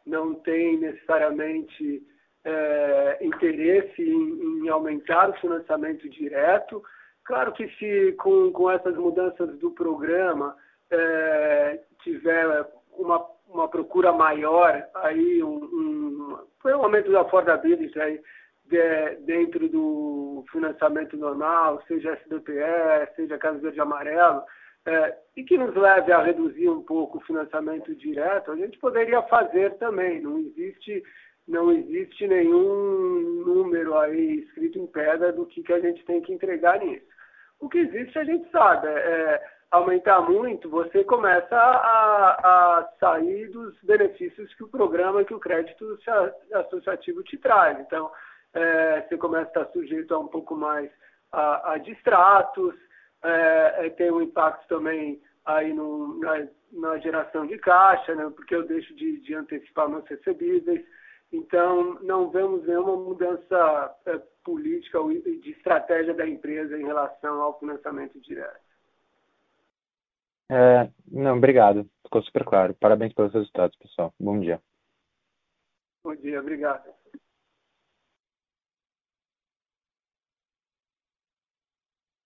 não 0.07 0.35
tem 0.35 0.79
necessariamente 0.79 2.03
é, 2.45 3.19
interesse 3.21 4.03
em, 4.03 4.65
em 4.65 4.69
aumentar 4.69 5.31
o 5.31 5.41
financiamento 5.41 6.09
direto, 6.09 6.83
Claro 7.31 7.53
que 7.53 7.69
se 7.77 8.13
com, 8.15 8.51
com 8.51 8.69
essas 8.69 8.97
mudanças 8.97 9.57
do 9.59 9.71
programa 9.71 10.57
é, 10.91 11.81
tiver 12.03 12.67
uma, 12.99 13.25
uma 13.49 13.69
procura 13.69 14.13
maior, 14.13 14.85
aí 14.97 15.41
um, 15.41 15.59
foi 16.61 16.75
um 16.75 16.83
aumento 16.83 17.11
da 17.11 17.23
affordability 17.23 17.99
aí, 18.01 18.21
de, 18.67 19.17
dentro 19.25 19.69
do 19.69 20.45
financiamento 20.53 21.17
normal, 21.17 21.83
seja 21.89 22.13
SBPE, 22.13 23.15
seja 23.17 23.39
Casa 23.39 23.59
Verde 23.59 23.81
Amarelo, 23.81 24.43
é, 24.87 25.17
e 25.37 25.45
que 25.45 25.59
nos 25.59 25.75
leve 25.75 26.13
a 26.13 26.23
reduzir 26.23 26.69
um 26.69 26.83
pouco 26.83 27.19
o 27.19 27.23
financiamento 27.23 27.95
direto, 27.95 28.51
a 28.51 28.57
gente 28.57 28.79
poderia 28.79 29.23
fazer 29.23 29.75
também. 29.75 30.21
Não 30.21 30.39
existe, 30.39 31.03
não 31.47 31.71
existe 31.71 32.27
nenhum 32.27 33.43
número 33.45 33.97
aí 33.99 34.41
escrito 34.41 34.79
em 34.79 34.87
pedra 34.87 35.33
do 35.33 35.45
que, 35.47 35.63
que 35.63 35.73
a 35.73 35.81
gente 35.81 36.05
tem 36.05 36.21
que 36.23 36.33
entregar 36.33 36.79
nisso. 36.79 37.05
O 37.59 37.69
que 37.69 37.79
existe 37.79 38.19
a 38.19 38.25
gente 38.25 38.51
sabe. 38.51 38.89
É, 38.89 39.43
aumentar 39.71 40.21
muito, 40.23 40.69
você 40.69 41.05
começa 41.05 41.57
a, 41.57 42.79
a, 42.79 42.89
sair 42.99 43.49
dos 43.49 43.77
benefícios 43.83 44.53
que 44.55 44.65
o 44.65 44.69
programa, 44.69 45.25
que 45.25 45.35
o 45.35 45.39
crédito 45.39 45.99
associativo 46.53 47.23
te 47.23 47.39
traz. 47.39 47.79
Então, 47.79 48.11
é, 48.53 49.03
você 49.03 49.17
começa 49.17 49.61
a 49.61 49.63
estar 49.63 49.73
sujeito 49.73 50.13
a 50.13 50.19
um 50.19 50.27
pouco 50.27 50.57
mais 50.57 50.91
a, 51.31 51.75
a 51.75 51.79
distratos, 51.79 52.75
é, 53.23 53.87
é 53.87 53.91
tem 53.91 54.11
um 54.11 54.23
impacto 54.23 54.67
também 54.67 55.23
aí 55.45 55.73
no, 55.73 56.19
na, 56.19 56.49
na, 56.73 56.99
geração 56.99 57.47
de 57.47 57.57
caixa, 57.59 58.15
né, 58.15 58.31
porque 58.35 58.55
eu 58.55 58.67
deixo 58.67 58.93
de, 58.95 59.21
de 59.21 59.35
antecipar 59.35 59.89
meus 59.89 60.07
recebíveis. 60.07 60.85
Então, 61.33 61.97
não 62.03 62.29
vemos 62.29 62.67
nenhuma 62.67 62.97
mudança 62.97 63.95
é, 64.07 64.21
política 64.45 64.99
e 65.13 65.39
de 65.39 65.53
estratégia 65.53 66.13
da 66.13 66.27
empresa 66.27 66.77
em 66.77 66.85
relação 66.85 67.41
ao 67.41 67.57
financiamento 67.61 68.21
direto. 68.21 68.70
É, 70.51 70.91
não, 71.07 71.37
obrigado. 71.37 71.89
Ficou 72.03 72.21
super 72.23 72.45
claro. 72.45 72.75
Parabéns 72.75 73.15
pelos 73.15 73.33
resultados, 73.33 73.79
pessoal. 73.79 74.13
Bom 74.19 74.41
dia. 74.41 74.61
Bom 76.03 76.17
dia, 76.17 76.41
obrigado. 76.41 76.93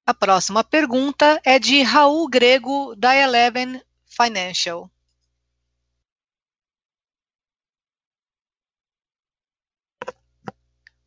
A 0.07 0.15
próxima 0.15 0.65
pergunta 0.65 1.41
é 1.45 1.59
de 1.59 1.83
Raul 1.83 2.29
Grego, 2.29 2.95
da 2.97 3.15
Eleven 3.15 3.83
Financial. 4.07 4.91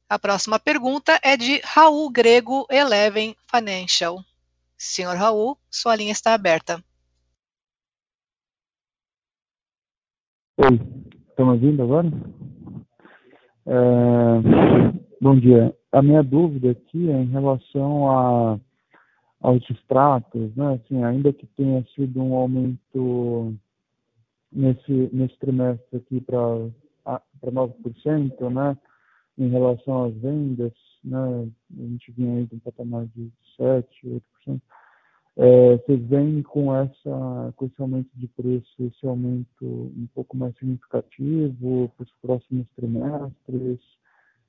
A 0.10 0.20
próxima 0.20 0.60
pergunta 0.60 1.20
é 1.24 1.36
de 1.36 1.60
Raul 1.64 2.10
Grego, 2.12 2.68
Eleven 2.70 3.36
Financial. 3.50 4.24
Senhor 4.78 5.16
Raul, 5.16 5.58
sua 5.70 5.96
linha 5.96 6.12
está 6.12 6.34
aberta. 6.34 6.84
Oi, 10.60 10.82
estão 11.30 11.52
ouvindo 11.52 11.84
agora? 11.84 12.08
É, 13.68 14.42
bom 15.22 15.40
dia. 15.40 15.72
A 15.92 16.02
minha 16.02 16.24
dúvida 16.24 16.72
aqui 16.72 17.12
é 17.12 17.14
em 17.14 17.28
relação 17.28 18.10
a, 18.10 18.60
aos 19.40 19.70
extratos, 19.70 20.56
né? 20.56 20.74
Assim, 20.74 21.04
ainda 21.04 21.32
que 21.32 21.46
tenha 21.56 21.86
sido 21.94 22.24
um 22.24 22.34
aumento 22.34 23.54
nesse, 24.52 25.12
nesse 25.14 25.38
trimestre 25.38 25.98
aqui 25.98 26.22
para 26.22 26.42
9%, 27.46 28.50
né? 28.50 28.76
Em 29.38 29.50
relação 29.50 30.06
às 30.06 30.16
vendas, 30.16 30.74
né? 31.04 31.52
A 31.78 31.82
gente 31.84 32.12
vinha 32.14 32.36
aí 32.36 32.48
de 32.48 32.56
um 32.56 32.60
patamar 32.60 33.06
de 33.16 33.32
7%, 33.60 33.86
8%. 34.48 34.60
É, 35.40 35.78
vocês 35.78 36.04
veem 36.08 36.42
com, 36.42 36.76
essa, 36.76 37.54
com 37.56 37.66
esse 37.68 37.80
aumento 37.80 38.10
de 38.16 38.28
preço, 38.30 38.74
esse 38.80 39.06
aumento 39.06 39.64
um 39.64 40.08
pouco 40.16 40.36
mais 40.36 40.58
significativo 40.58 41.92
para 41.96 42.04
os 42.04 42.12
próximos 42.24 42.68
trimestres? 42.76 43.80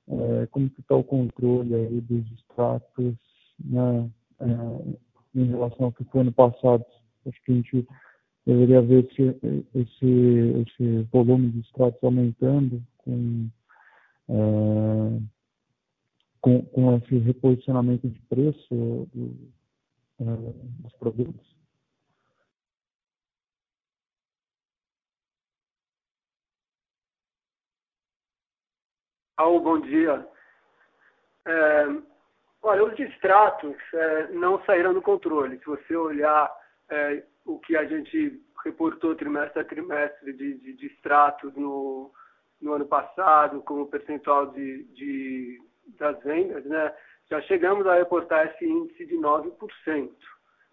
É, 0.08 0.46
como 0.46 0.70
que 0.70 0.80
está 0.80 0.96
o 0.96 1.04
controle 1.04 1.74
aí 1.74 2.00
dos 2.00 2.24
extratos 2.32 3.14
né, 3.62 4.10
é, 4.40 5.38
em 5.38 5.44
relação 5.44 5.86
ao 5.86 5.92
que 5.92 6.04
foi 6.04 6.24
no 6.24 6.32
passado? 6.32 6.82
Acho 7.26 7.42
que 7.44 7.52
a 7.52 7.54
gente 7.56 7.86
deveria 8.46 8.80
ver 8.80 9.04
esse, 9.04 9.36
esse, 9.74 10.64
esse 10.66 11.02
volume 11.12 11.50
de 11.50 11.60
extratos 11.60 12.02
aumentando 12.02 12.82
com, 12.96 13.50
com, 16.40 16.62
com 16.62 16.96
esse 16.96 17.18
reposicionamento 17.18 18.08
de 18.08 18.20
preço 18.22 19.06
dos 20.18 20.92
produtos. 20.98 21.56
Raul, 29.38 29.60
bom 29.60 29.80
dia. 29.80 30.28
É, 31.46 31.86
olha, 32.62 32.84
os 32.84 32.96
distratos 32.96 33.76
é, 33.94 34.28
não 34.32 34.62
saíram 34.64 34.92
do 34.92 35.00
controle. 35.00 35.58
Se 35.60 35.66
você 35.66 35.94
olhar 35.94 36.52
é, 36.90 37.24
o 37.46 37.58
que 37.60 37.76
a 37.76 37.84
gente 37.84 38.42
reportou 38.64 39.14
trimestre 39.14 39.60
a 39.60 39.64
trimestre 39.64 40.32
de, 40.32 40.58
de 40.58 40.72
distratos 40.74 41.54
no, 41.54 42.12
no 42.60 42.72
ano 42.72 42.86
passado, 42.86 43.62
como 43.62 43.86
percentual 43.86 44.50
de, 44.50 44.82
de, 44.94 45.62
das 45.96 46.20
vendas, 46.24 46.64
né, 46.64 46.92
já 47.30 47.40
chegamos 47.42 47.86
a 47.86 47.94
reportar 47.94 48.46
esse 48.46 48.64
índice 48.64 49.04
de 49.06 49.16
9%. 49.16 50.10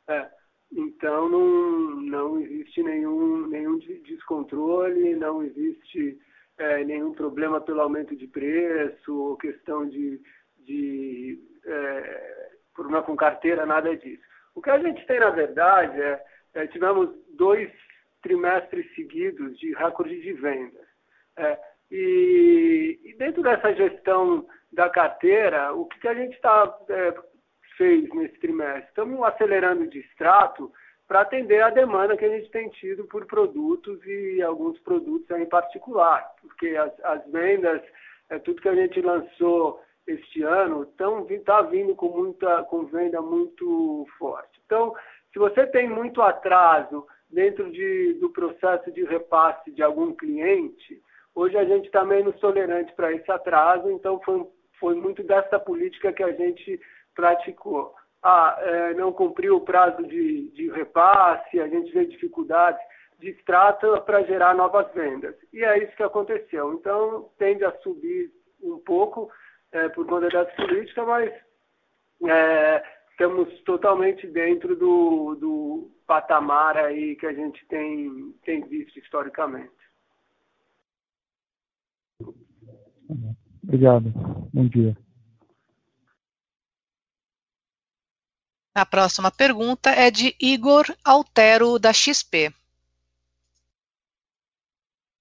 É, 0.07 0.29
então, 0.71 1.29
não, 1.29 2.01
não 2.01 2.39
existe 2.39 2.81
nenhum, 2.81 3.47
nenhum 3.47 3.77
descontrole, 3.77 5.15
não 5.15 5.43
existe 5.43 6.19
é, 6.57 6.83
nenhum 6.83 7.13
problema 7.13 7.59
pelo 7.59 7.81
aumento 7.81 8.15
de 8.15 8.27
preço, 8.27 9.13
ou 9.13 9.37
questão 9.37 9.87
de, 9.87 10.21
de 10.59 11.39
é, 11.65 12.51
problema 12.73 13.03
com 13.03 13.15
carteira, 13.15 13.65
nada 13.65 13.95
disso. 13.95 14.23
O 14.53 14.61
que 14.61 14.69
a 14.69 14.79
gente 14.79 15.05
tem, 15.05 15.19
na 15.19 15.31
verdade, 15.31 16.01
é, 16.01 16.25
é 16.53 16.67
tivemos 16.67 17.09
dois 17.35 17.69
trimestres 18.21 18.93
seguidos 18.95 19.57
de 19.59 19.73
recorde 19.75 20.19
de 20.21 20.33
vendas. 20.33 20.85
E, 21.91 22.99
e, 23.03 23.13
dentro 23.17 23.41
dessa 23.41 23.73
gestão 23.73 24.45
da 24.71 24.89
carteira, 24.89 25.73
o 25.73 25.85
que, 25.85 25.99
que 25.99 26.07
a 26.07 26.13
gente 26.13 26.39
tá, 26.41 26.77
é, 26.89 27.13
fez 27.77 28.09
nesse 28.13 28.39
trimestre? 28.39 28.89
Estamos 28.89 29.21
acelerando 29.23 29.83
o 29.83 29.89
distrato 29.89 30.71
para 31.07 31.21
atender 31.21 31.61
a 31.61 31.69
demanda 31.69 32.17
que 32.17 32.25
a 32.25 32.29
gente 32.29 32.49
tem 32.49 32.69
tido 32.69 33.05
por 33.05 33.25
produtos 33.25 34.03
e 34.05 34.41
alguns 34.41 34.79
produtos 34.79 35.29
em 35.31 35.45
particular, 35.45 36.33
porque 36.41 36.75
as, 36.75 36.91
as 37.03 37.25
vendas, 37.31 37.81
é, 38.29 38.39
tudo 38.39 38.61
que 38.61 38.69
a 38.69 38.75
gente 38.75 38.99
lançou 39.01 39.81
este 40.07 40.41
ano, 40.43 40.83
está 41.29 41.61
vindo 41.61 41.95
com 41.95 42.09
muita 42.09 42.63
com 42.63 42.85
venda 42.85 43.21
muito 43.21 44.05
forte. 44.17 44.59
Então, 44.65 44.93
se 45.31 45.39
você 45.39 45.65
tem 45.67 45.89
muito 45.89 46.21
atraso 46.21 47.05
dentro 47.29 47.71
de, 47.71 48.13
do 48.19 48.29
processo 48.29 48.91
de 48.91 49.03
repasse 49.03 49.71
de 49.71 49.83
algum 49.83 50.13
cliente, 50.13 51.01
hoje 51.35 51.57
a 51.57 51.65
gente 51.65 51.85
está 51.85 52.03
menos 52.03 52.39
tolerante 52.39 52.93
para 52.93 53.11
esse 53.11 53.29
atraso, 53.29 53.91
então 53.91 54.19
foi, 54.21 54.47
foi 54.79 54.95
muito 54.95 55.21
dessa 55.23 55.59
política 55.59 56.13
que 56.13 56.23
a 56.23 56.31
gente 56.31 56.79
praticou 57.13 57.93
ah, 58.25 58.57
é, 58.59 58.93
não 58.95 59.13
cumpriu 59.13 59.57
o 59.57 59.61
prazo 59.61 60.01
de, 60.01 60.49
de 60.49 60.67
repasse, 60.71 61.59
a 61.59 61.67
gente 61.67 61.91
vê 61.91 62.05
dificuldades, 62.05 62.81
distrata 63.19 64.01
para 64.01 64.23
gerar 64.23 64.55
novas 64.55 64.91
vendas. 64.93 65.35
E 65.53 65.63
é 65.63 65.83
isso 65.83 65.95
que 65.95 66.01
aconteceu. 66.01 66.73
Então, 66.73 67.29
tende 67.37 67.63
a 67.63 67.71
subir 67.81 68.31
um 68.63 68.79
pouco 68.79 69.31
é, 69.71 69.89
por 69.89 70.07
conta 70.07 70.27
dessa 70.27 70.51
política, 70.55 71.05
mas 71.05 71.31
é, 72.27 72.83
estamos 73.11 73.47
totalmente 73.61 74.25
dentro 74.25 74.75
do, 74.75 75.35
do 75.35 75.91
patamar 76.07 76.77
aí 76.77 77.15
que 77.17 77.27
a 77.27 77.33
gente 77.33 77.63
tem, 77.67 78.33
tem 78.43 78.63
visto 78.63 78.97
historicamente. 78.97 79.74
Obrigado. 83.75 84.09
Bom 84.53 84.67
dia. 84.69 84.95
A 88.73 88.85
próxima 88.85 89.29
pergunta 89.29 89.89
é 89.89 90.09
de 90.09 90.33
Igor 90.41 90.85
Altero, 91.03 91.77
da 91.77 91.91
XP. 91.91 92.53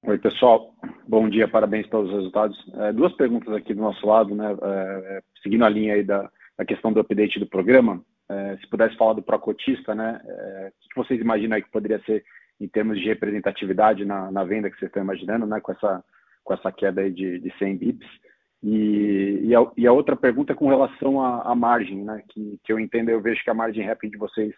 Oi, 0.04 0.18
pessoal. 0.18 0.72
Bom 1.08 1.28
dia, 1.28 1.48
parabéns 1.48 1.88
pelos 1.88 2.12
resultados. 2.12 2.56
É, 2.74 2.92
duas 2.92 3.12
perguntas 3.14 3.52
aqui 3.54 3.74
do 3.74 3.82
nosso 3.82 4.06
lado, 4.06 4.32
né? 4.36 4.56
É, 4.62 5.22
seguindo 5.42 5.64
a 5.64 5.68
linha 5.68 5.94
aí 5.94 6.04
da, 6.04 6.30
da, 6.56 6.64
questão 6.64 6.92
do 6.92 7.00
update 7.00 7.40
do 7.40 7.48
programa. 7.48 8.04
É, 8.28 8.56
se 8.58 8.68
pudesse 8.68 8.96
falar 8.96 9.14
do 9.14 9.22
Procotista, 9.22 9.96
né? 9.96 10.20
É, 10.24 10.68
o 10.68 10.88
que 10.90 10.96
vocês 10.96 11.20
imaginam 11.20 11.56
aí 11.56 11.62
que 11.62 11.72
poderia 11.72 12.00
ser 12.04 12.24
em 12.60 12.68
termos 12.68 13.00
de 13.00 13.06
representatividade 13.06 14.04
na, 14.04 14.30
na 14.30 14.44
venda 14.44 14.70
que 14.70 14.78
vocês 14.78 14.88
estão 14.88 15.02
imaginando, 15.02 15.44
né? 15.44 15.60
Com 15.60 15.72
essa, 15.72 16.04
com 16.44 16.54
essa 16.54 16.70
queda 16.70 17.00
aí 17.00 17.10
de, 17.10 17.40
de 17.40 17.52
100 17.58 17.78
bips. 17.78 18.23
E, 18.66 19.40
e, 19.44 19.54
a, 19.54 19.60
e, 19.76 19.86
a, 19.86 19.92
outra 19.92 20.16
pergunta 20.16 20.54
é 20.54 20.56
com 20.56 20.68
relação 20.68 21.20
à, 21.20 21.52
à 21.52 21.54
margem, 21.54 22.02
né? 22.02 22.22
Que, 22.30 22.58
que, 22.64 22.72
eu 22.72 22.80
entendo, 22.80 23.10
eu 23.10 23.20
vejo 23.20 23.44
que 23.44 23.50
a 23.50 23.54
margem 23.54 23.84
rap 23.84 24.08
de 24.08 24.16
vocês 24.16 24.54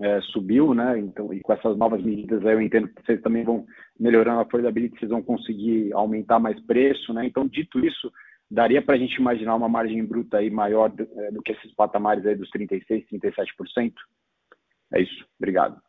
é, 0.00 0.20
subiu, 0.20 0.72
né? 0.72 0.96
Então, 1.00 1.34
e 1.34 1.40
com 1.40 1.52
essas 1.52 1.76
novas 1.76 2.00
medidas 2.00 2.46
aí 2.46 2.52
eu 2.54 2.62
entendo 2.62 2.86
que 2.86 3.04
vocês 3.04 3.20
também 3.20 3.42
vão 3.42 3.66
melhorando 3.98 4.38
a 4.38 4.42
affordability, 4.42 4.96
vocês 4.96 5.10
vão 5.10 5.20
conseguir 5.20 5.92
aumentar 5.92 6.38
mais 6.38 6.58
preço, 6.66 7.12
né? 7.12 7.26
Então, 7.26 7.48
dito 7.48 7.84
isso, 7.84 8.12
daria 8.48 8.80
para 8.80 8.94
a 8.94 8.98
gente 8.98 9.16
imaginar 9.16 9.56
uma 9.56 9.68
margem 9.68 10.06
bruta 10.06 10.38
aí 10.38 10.50
maior 10.50 10.88
do, 10.90 11.02
é, 11.02 11.32
do 11.32 11.42
que 11.42 11.50
esses 11.50 11.74
patamares 11.74 12.24
aí 12.26 12.36
dos 12.36 12.48
36%, 12.52 13.06
37%? 13.12 13.92
É 14.94 15.02
isso. 15.02 15.26
Obrigado. 15.36 15.82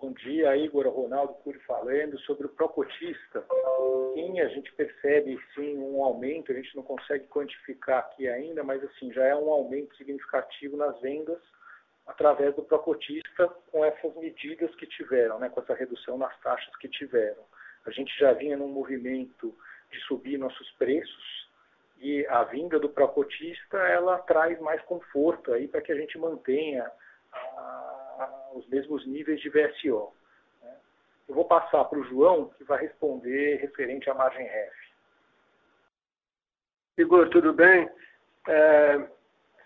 Bom 0.00 0.12
dia, 0.12 0.56
Igor 0.56 0.86
Ronaldo 0.86 1.34
Cury 1.42 1.58
falando 1.66 2.16
sobre 2.20 2.46
o 2.46 2.50
Procotista. 2.50 3.44
Sim, 4.14 4.38
a 4.38 4.46
gente 4.46 4.72
percebe 4.74 5.36
sim 5.56 5.76
um 5.76 6.04
aumento, 6.04 6.52
a 6.52 6.54
gente 6.54 6.76
não 6.76 6.84
consegue 6.84 7.26
quantificar 7.26 7.98
aqui 7.98 8.28
ainda, 8.28 8.62
mas 8.62 8.82
assim, 8.84 9.12
já 9.12 9.24
é 9.24 9.34
um 9.34 9.50
aumento 9.50 9.96
significativo 9.96 10.76
nas 10.76 11.00
vendas 11.00 11.42
através 12.06 12.54
do 12.54 12.62
Procotista 12.62 13.48
com 13.72 13.84
essas 13.84 14.14
medidas 14.14 14.72
que 14.76 14.86
tiveram, 14.86 15.40
né, 15.40 15.48
com 15.48 15.60
essa 15.60 15.74
redução 15.74 16.16
nas 16.16 16.38
taxas 16.42 16.76
que 16.76 16.88
tiveram. 16.88 17.42
A 17.84 17.90
gente 17.90 18.16
já 18.20 18.32
vinha 18.32 18.56
num 18.56 18.68
movimento 18.68 19.52
de 19.90 19.98
subir 20.02 20.38
nossos 20.38 20.70
preços 20.72 21.50
e 21.98 22.24
a 22.28 22.44
vinda 22.44 22.78
do 22.78 22.88
Procotista 22.88 23.78
ela 23.78 24.16
traz 24.18 24.60
mais 24.60 24.80
conforto 24.82 25.52
aí 25.52 25.66
para 25.66 25.82
que 25.82 25.90
a 25.90 25.96
gente 25.96 26.16
mantenha 26.18 26.88
a 27.32 27.87
os 28.54 28.66
mesmos 28.68 29.06
níveis 29.06 29.40
de 29.40 29.48
VSO. 29.48 30.12
Né? 30.62 30.74
Eu 31.28 31.34
vou 31.34 31.44
passar 31.44 31.84
para 31.84 31.98
o 31.98 32.04
João, 32.04 32.50
que 32.56 32.64
vai 32.64 32.80
responder 32.80 33.56
referente 33.56 34.08
à 34.10 34.14
margem 34.14 34.46
REF. 34.46 34.74
Igor, 36.96 37.28
tudo 37.30 37.52
bem? 37.52 37.88
É, 38.48 39.08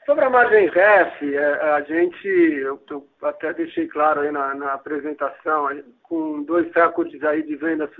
sobre 0.04 0.24
a 0.24 0.30
margem 0.30 0.68
REF, 0.68 1.34
é, 1.34 1.44
a 1.72 1.80
gente, 1.82 2.26
eu, 2.26 2.82
eu, 2.90 3.08
até 3.22 3.54
deixei 3.54 3.88
claro 3.88 4.20
aí 4.20 4.30
na, 4.30 4.54
na 4.54 4.74
apresentação, 4.74 5.68
com 6.02 6.42
dois 6.42 6.70
recordes 6.74 7.22
aí 7.24 7.42
de 7.42 7.56
vendas 7.56 7.90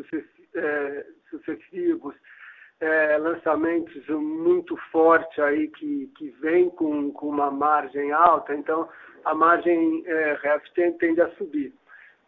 é, 0.54 1.06
sucessivos, 1.30 2.14
é, 2.82 3.16
lançamentos 3.16 4.04
muito 4.08 4.76
forte 4.90 5.40
aí 5.40 5.68
que, 5.68 6.10
que 6.18 6.30
vem 6.40 6.68
com, 6.68 7.12
com 7.12 7.28
uma 7.28 7.48
margem 7.48 8.10
alta, 8.10 8.52
então 8.54 8.88
a 9.24 9.32
margem 9.32 10.02
é, 10.04 10.36
REF 10.42 10.64
tende 10.98 11.20
a 11.20 11.30
subir. 11.36 11.72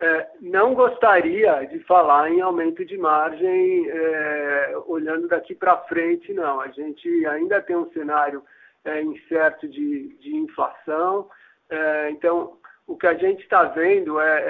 É, 0.00 0.28
não 0.40 0.74
gostaria 0.74 1.64
de 1.64 1.80
falar 1.80 2.30
em 2.30 2.40
aumento 2.40 2.84
de 2.84 2.96
margem 2.96 3.88
é, 3.90 4.74
olhando 4.86 5.26
daqui 5.26 5.56
para 5.56 5.76
frente, 5.88 6.32
não. 6.32 6.60
A 6.60 6.68
gente 6.68 7.26
ainda 7.26 7.60
tem 7.60 7.74
um 7.74 7.90
cenário 7.90 8.42
é, 8.84 9.02
incerto 9.02 9.68
de, 9.68 10.16
de 10.20 10.36
inflação, 10.36 11.28
é, 11.68 12.10
então 12.10 12.58
o 12.86 12.96
que 12.96 13.06
a 13.06 13.14
gente 13.14 13.42
está 13.42 13.64
vendo 13.64 14.20
é, 14.20 14.40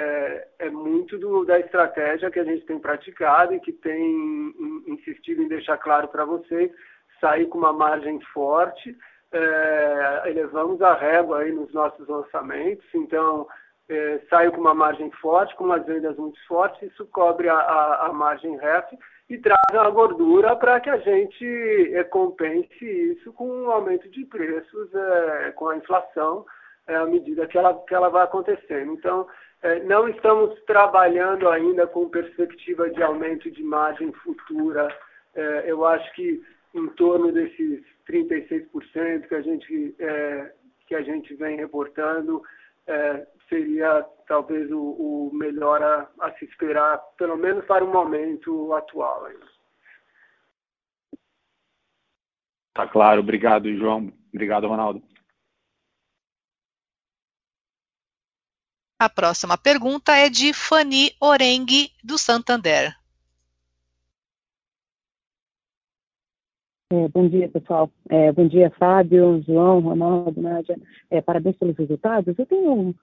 é, 0.59 0.67
é 0.67 0.69
muito 0.69 1.17
do, 1.17 1.45
da 1.45 1.59
estratégia 1.59 2.29
que 2.29 2.39
a 2.39 2.43
gente 2.43 2.65
tem 2.65 2.79
praticado 2.79 3.53
e 3.53 3.59
que 3.59 3.71
tem 3.71 4.53
insistido 4.87 5.41
em 5.41 5.47
deixar 5.47 5.77
claro 5.77 6.07
para 6.09 6.25
vocês, 6.25 6.71
sair 7.19 7.45
com 7.47 7.57
uma 7.57 7.71
margem 7.71 8.19
forte, 8.33 8.95
é, 9.31 10.23
elevamos 10.25 10.81
a 10.81 10.93
régua 10.93 11.39
aí 11.39 11.51
nos 11.51 11.73
nossos 11.73 12.07
lançamentos, 12.07 12.85
então 12.93 13.47
é, 13.87 14.19
com 14.51 14.61
uma 14.61 14.73
margem 14.73 15.11
forte, 15.11 15.55
com 15.55 15.65
umas 15.65 15.85
vendas 15.85 16.17
muito 16.17 16.39
fortes, 16.47 16.81
isso 16.91 17.05
cobre 17.07 17.47
a, 17.47 17.55
a, 17.55 18.07
a 18.07 18.13
margem 18.13 18.57
REF 18.57 18.97
e 19.29 19.37
traz 19.37 19.57
a 19.73 19.89
gordura 19.89 20.55
para 20.55 20.79
que 20.79 20.89
a 20.89 20.97
gente 20.97 21.93
é, 21.93 22.03
compense 22.03 22.85
isso 22.85 23.31
com 23.33 23.47
um 23.47 23.71
aumento 23.71 24.09
de 24.09 24.25
preços, 24.25 24.93
é, 24.93 25.51
com 25.51 25.69
a 25.69 25.77
inflação, 25.77 26.45
é, 26.87 26.95
à 26.95 27.05
medida 27.05 27.47
que 27.47 27.57
ela, 27.57 27.73
que 27.85 27.93
ela 27.93 28.09
vai 28.09 28.23
acontecendo. 28.23 28.93
Então, 28.93 29.27
é, 29.61 29.83
não 29.83 30.07
estamos 30.07 30.59
trabalhando 30.65 31.49
ainda 31.49 31.87
com 31.87 32.09
perspectiva 32.09 32.89
de 32.89 33.01
aumento 33.01 33.49
de 33.49 33.63
margem 33.63 34.11
futura. 34.13 34.87
É, 35.33 35.63
eu 35.65 35.85
acho 35.85 36.13
que 36.13 36.43
em 36.73 36.87
torno 36.89 37.31
desses 37.31 37.83
36% 38.07 39.27
que 39.27 39.35
a 39.35 39.41
gente, 39.41 39.95
é, 39.99 40.53
que 40.87 40.95
a 40.95 41.01
gente 41.01 41.33
vem 41.35 41.57
reportando, 41.57 42.43
é, 42.85 43.25
seria 43.49 44.05
talvez 44.27 44.69
o, 44.71 44.79
o 44.79 45.31
melhor 45.33 45.81
a, 45.81 46.07
a, 46.19 46.31
se 46.33 46.45
esperar, 46.45 46.97
pelo 47.17 47.37
menos 47.37 47.65
para 47.65 47.83
o 47.83 47.91
momento 47.91 48.73
atual. 48.73 49.27
Tá 52.73 52.87
claro, 52.87 53.21
obrigado, 53.21 53.73
João. 53.75 54.11
Obrigado, 54.33 54.67
Ronaldo. 54.67 55.01
A 58.97 59.09
próxima 59.09 59.57
pergunta 59.57 60.15
é 60.15 60.29
de 60.29 60.53
Fanny 60.53 61.11
Orengue, 61.19 61.91
do 62.01 62.17
Santander. 62.17 62.95
É, 66.93 67.07
bom 67.09 67.27
dia, 67.27 67.49
pessoal. 67.49 67.91
É, 68.09 68.31
bom 68.31 68.47
dia, 68.47 68.71
Fábio, 68.79 69.43
João, 69.45 69.81
Ronaldo, 69.81 70.41
Nádia. 70.41 70.79
É, 71.09 71.19
parabéns 71.19 71.57
pelos 71.57 71.75
resultados. 71.75 72.39
Eu 72.39 72.45
tenho 72.45 72.95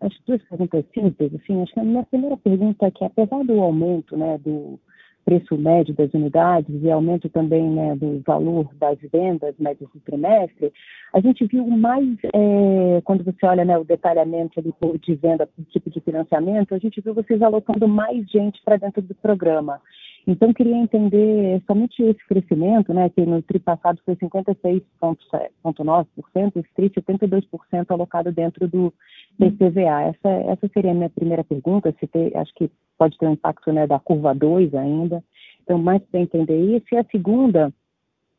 as 0.00 0.12
duas 0.26 0.42
perguntas 0.42 0.84
simples. 0.92 1.34
Assim, 1.34 1.62
acho 1.62 1.72
que 1.72 1.80
a 1.80 1.84
minha 1.84 2.04
primeira 2.04 2.36
pergunta 2.36 2.84
é 2.84 2.90
que, 2.90 3.02
apesar 3.02 3.42
do 3.42 3.58
aumento 3.58 4.16
né, 4.18 4.36
do 4.36 4.78
preço 5.26 5.58
médio 5.58 5.92
das 5.92 6.14
unidades 6.14 6.72
e 6.80 6.88
aumento 6.88 7.28
também 7.28 7.68
né, 7.68 7.96
do 7.96 8.22
valor 8.24 8.72
das 8.76 8.96
vendas 9.12 9.56
médias 9.58 9.90
do 9.92 9.98
trimestre, 10.00 10.72
a 11.12 11.20
gente 11.20 11.44
viu 11.46 11.66
mais, 11.66 12.16
é, 12.32 13.02
quando 13.04 13.24
você 13.24 13.44
olha 13.44 13.64
né, 13.64 13.76
o 13.76 13.84
detalhamento 13.84 14.60
ali 14.60 14.72
de 15.00 15.16
venda 15.16 15.44
por 15.44 15.64
tipo 15.64 15.90
de 15.90 16.00
financiamento, 16.00 16.72
a 16.74 16.78
gente 16.78 17.00
viu 17.00 17.12
vocês 17.12 17.42
alocando 17.42 17.88
mais 17.88 18.24
gente 18.30 18.62
para 18.64 18.76
dentro 18.76 19.02
do 19.02 19.16
programa. 19.16 19.82
Então, 20.28 20.52
queria 20.52 20.76
entender 20.76 21.60
somente 21.66 22.00
esse 22.02 22.24
crescimento, 22.26 22.94
né, 22.94 23.08
que 23.08 23.24
no 23.24 23.40
TRI 23.42 23.60
passado 23.60 24.00
foi 24.04 24.16
56,9%, 24.16 26.56
esse 26.56 26.68
TRI 26.74 26.90
72% 26.90 27.86
alocado 27.88 28.32
dentro 28.32 28.66
do 28.68 28.92
PCVA. 29.38 30.02
Essa, 30.02 30.28
essa 30.28 30.68
seria 30.72 30.90
a 30.92 30.94
minha 30.94 31.10
primeira 31.10 31.42
pergunta, 31.42 31.92
se 31.98 32.06
ter, 32.08 32.36
acho 32.36 32.54
que 32.54 32.70
pode 32.96 33.16
ter 33.18 33.26
um 33.26 33.32
impacto 33.32 33.72
né, 33.72 33.86
da 33.86 33.98
curva 33.98 34.34
2 34.34 34.74
ainda. 34.74 35.22
Então, 35.62 35.78
mais 35.78 36.02
para 36.04 36.20
entender 36.20 36.76
isso. 36.76 36.86
E 36.92 36.96
a 36.96 37.04
segunda, 37.04 37.72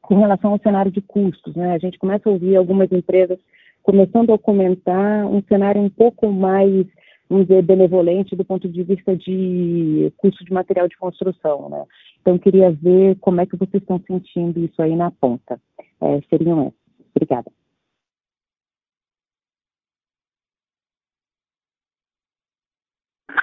com 0.02 0.16
relação 0.16 0.52
ao 0.52 0.60
cenário 0.60 0.92
de 0.92 1.02
custos, 1.02 1.56
né, 1.56 1.74
a 1.74 1.78
gente 1.78 1.98
começa 1.98 2.30
a 2.30 2.32
ouvir 2.32 2.56
algumas 2.56 2.92
empresas 2.92 3.40
começando 3.84 4.34
a 4.34 4.38
comentar 4.38 5.26
um 5.26 5.42
cenário 5.44 5.82
um 5.82 5.90
pouco 5.90 6.32
mais 6.32 6.86
vamos 7.30 7.48
dizer, 7.48 7.62
benevolente 7.62 8.36
do 8.36 8.46
ponto 8.46 8.68
de 8.70 8.84
vista 8.84 9.16
de 9.16 10.12
custo 10.18 10.44
de 10.46 10.54
material 10.54 10.88
de 10.88 10.98
construção, 10.98 11.70
né? 11.70 11.84
Então, 12.22 12.38
queria 12.38 12.72
ver 12.72 13.18
como 13.20 13.42
é 13.42 13.46
que 13.46 13.58
vocês 13.58 13.82
estão 13.82 14.02
sentindo 14.08 14.60
isso 14.64 14.82
aí 14.82 14.96
na 14.96 15.12
ponta. 15.12 15.60
É, 16.02 16.22
seriam 16.30 16.62
essas. 16.62 16.88
Obrigada. 17.16 17.52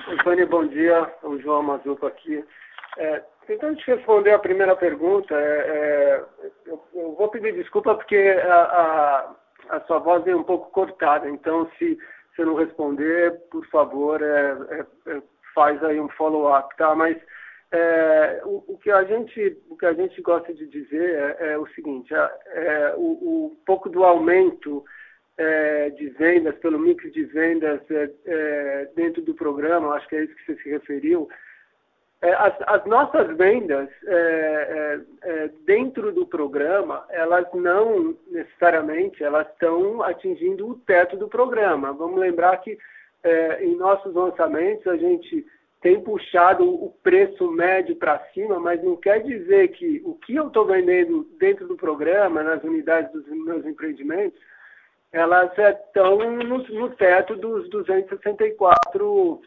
Antônio, 0.09 0.47
bom 0.47 0.67
dia. 0.67 1.11
O 1.23 1.39
João 1.39 1.63
Mazuco 1.63 2.07
aqui. 2.07 2.45
É, 2.99 3.23
tentando 3.47 3.77
te 3.77 3.87
responder 3.91 4.33
a 4.33 4.39
primeira 4.39 4.77
pergunta, 4.77 5.35
é, 5.35 5.39
é, 5.39 6.25
eu, 6.67 6.83
eu, 6.95 7.15
vou 7.15 7.29
pedir 7.29 7.55
desculpa 7.55 7.95
porque 7.95 8.17
a, 8.17 8.55
a, 8.55 9.77
a 9.77 9.81
sua 9.83 9.99
voz 9.99 10.27
é 10.27 10.35
um 10.35 10.45
pouco 10.45 10.71
cortada, 10.71 11.29
então 11.29 11.69
se 11.79 11.99
você 12.31 12.45
não 12.45 12.55
responder, 12.55 13.33
por 13.51 13.67
favor, 13.67 14.23
é, 14.23 14.57
é, 14.71 15.17
é 15.17 15.23
faz 15.55 15.83
aí 15.85 16.01
um 16.01 16.09
follow-up, 16.11 16.77
tá? 16.77 16.95
Mas 16.95 17.17
o, 18.45 18.75
o, 18.75 18.79
que 18.79 18.91
a 18.91 19.03
gente, 19.05 19.59
o 19.69 19.77
que 19.77 19.87
a 19.87 19.93
gente 19.93 20.21
gosta 20.23 20.55
de 20.55 20.67
dizer 20.67 21.37
é, 21.41 21.59
o 21.59 21.67
seguinte: 21.69 22.13
o, 22.97 23.47
o, 23.47 23.57
pouco 23.67 23.89
do 23.89 24.05
aumento 24.05 24.85
de 25.97 26.09
vendas, 26.11 26.55
pelo 26.59 26.79
mix 26.79 27.13
de 27.13 27.25
vendas 27.25 27.81
dentro 28.95 29.21
do 29.23 29.35
programa, 29.35 29.95
acho 29.95 30.09
que 30.09 30.17
é 30.17 30.25
isso 30.25 30.35
que 30.37 30.47
você 30.47 30.63
se 30.63 30.71
referiu, 30.71 31.29
é, 32.25 32.33
as, 32.37 32.55
as, 32.67 32.87
nossas 32.87 33.37
vendas 33.37 33.87
é, 34.07 34.15
é, 34.15 35.01
é, 35.29 35.51
dentro 35.67 36.11
do 36.11 36.27
programa, 36.27 37.05
elas 37.11 37.47
não 37.53 38.17
necessariamente 38.31 39.23
elas 39.23 39.47
estão 39.49 40.03
atingindo 40.03 40.67
o 40.67 40.75
teto 40.75 41.19
do 41.19 41.29
programa. 41.29 41.93
Vamos 41.93 42.19
lembrar 42.19 42.57
que 42.63 42.79
é, 43.23 43.63
em 43.63 43.77
nossos 43.77 44.15
lançamentos 44.15 44.87
a 44.87 44.97
gente 44.97 45.47
tem 45.83 46.01
puxado 46.01 46.65
o 46.67 46.95
preço 47.03 47.51
médio 47.51 47.95
para 47.97 48.19
cima, 48.33 48.59
mas 48.59 48.83
não 48.83 48.97
quer 48.97 49.23
dizer 49.23 49.69
que 49.73 50.01
o 50.03 50.15
que 50.15 50.35
eu 50.35 50.47
estou 50.47 50.65
vendendo 50.65 51.29
dentro 51.39 51.69
do 51.69 51.77
programa, 51.77 52.43
nas 52.43 52.65
unidades 52.65 53.13
dos 53.13 53.27
meus 53.27 53.67
empreendimentos, 53.67 54.41
elas 55.15 55.57
estão 55.57 56.19
no, 56.19 56.59
no 56.59 56.91
teto 56.97 57.37
dos 57.37 57.71
264 57.71 59.41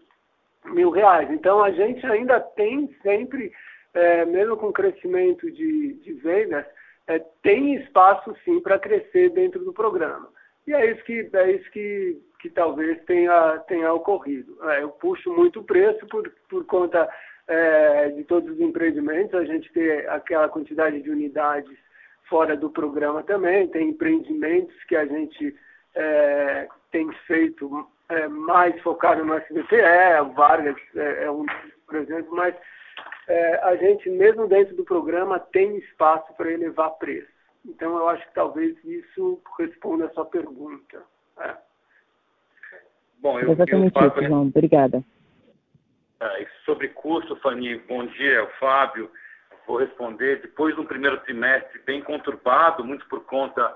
mil 0.67 0.89
reais. 0.89 1.29
Então, 1.29 1.61
a 1.61 1.69
gente 1.71 2.05
ainda 2.05 2.39
tem 2.39 2.95
sempre, 3.03 3.51
é, 3.93 4.23
mesmo 4.23 4.55
com 4.55 4.71
crescimento 4.71 5.51
de, 5.51 5.95
de 5.95 6.13
vendas, 6.13 6.65
é, 7.05 7.19
tem 7.43 7.75
espaço 7.75 8.33
sim 8.45 8.61
para 8.61 8.79
crescer 8.79 9.29
dentro 9.31 9.65
do 9.65 9.73
programa. 9.73 10.29
E 10.65 10.73
é 10.73 10.89
isso 10.89 11.03
que, 11.03 11.29
é 11.33 11.51
isso 11.51 11.69
que, 11.71 12.17
que 12.39 12.49
talvez 12.49 13.03
tenha, 13.03 13.59
tenha 13.67 13.91
ocorrido. 13.91 14.57
É, 14.71 14.83
eu 14.83 14.89
puxo 14.89 15.33
muito 15.33 15.59
o 15.59 15.65
preço 15.65 16.07
por, 16.07 16.31
por 16.49 16.65
conta 16.65 17.09
é, 17.45 18.07
de 18.11 18.23
todos 18.23 18.49
os 18.49 18.61
empreendimentos, 18.61 19.35
a 19.35 19.43
gente 19.43 19.69
tem 19.73 19.91
aquela 20.07 20.47
quantidade 20.47 21.01
de 21.01 21.09
unidades 21.09 21.77
fora 22.29 22.55
do 22.55 22.69
programa 22.69 23.23
também, 23.23 23.67
tem 23.67 23.89
empreendimentos 23.89 24.75
que 24.85 24.95
a 24.95 25.05
gente 25.05 25.55
é, 25.95 26.67
tem 26.91 27.11
feito 27.25 27.87
é, 28.09 28.27
mais 28.27 28.79
focado 28.81 29.23
no 29.23 29.33
SBT, 29.33 29.75
é, 29.75 30.21
o 30.21 30.31
Vargas 30.33 30.77
é, 30.95 31.25
é 31.25 31.31
um, 31.31 31.45
por 31.85 31.95
exemplo, 31.95 32.35
mas 32.35 32.55
é, 33.27 33.55
a 33.63 33.75
gente, 33.75 34.09
mesmo 34.09 34.47
dentro 34.47 34.75
do 34.75 34.85
programa, 34.85 35.39
tem 35.39 35.77
espaço 35.77 36.33
para 36.35 36.51
elevar 36.51 36.91
preço. 36.91 37.27
Então, 37.65 37.97
eu 37.97 38.07
acho 38.07 38.25
que 38.27 38.33
talvez 38.33 38.77
isso 38.85 39.41
responda 39.59 40.05
a 40.05 40.09
sua 40.11 40.25
pergunta. 40.25 41.03
É. 41.39 41.55
Bom, 43.19 43.39
eu, 43.39 43.51
Exatamente 43.51 43.99
eu, 43.99 44.07
isso, 44.07 44.23
João. 44.23 44.43
Obrigada. 44.43 45.03
É, 46.21 46.47
sobre 46.65 46.87
custo, 46.89 47.35
Fanny, 47.37 47.77
bom 47.79 48.05
dia, 48.05 48.43
o 48.43 48.47
Fábio. 48.59 49.11
Vou 49.67 49.77
responder. 49.77 50.41
Depois 50.41 50.73
de 50.73 50.81
um 50.81 50.85
primeiro 50.85 51.17
trimestre 51.19 51.79
bem 51.85 52.01
conturbado, 52.01 52.85
muito 52.85 53.05
por 53.07 53.25
conta 53.25 53.75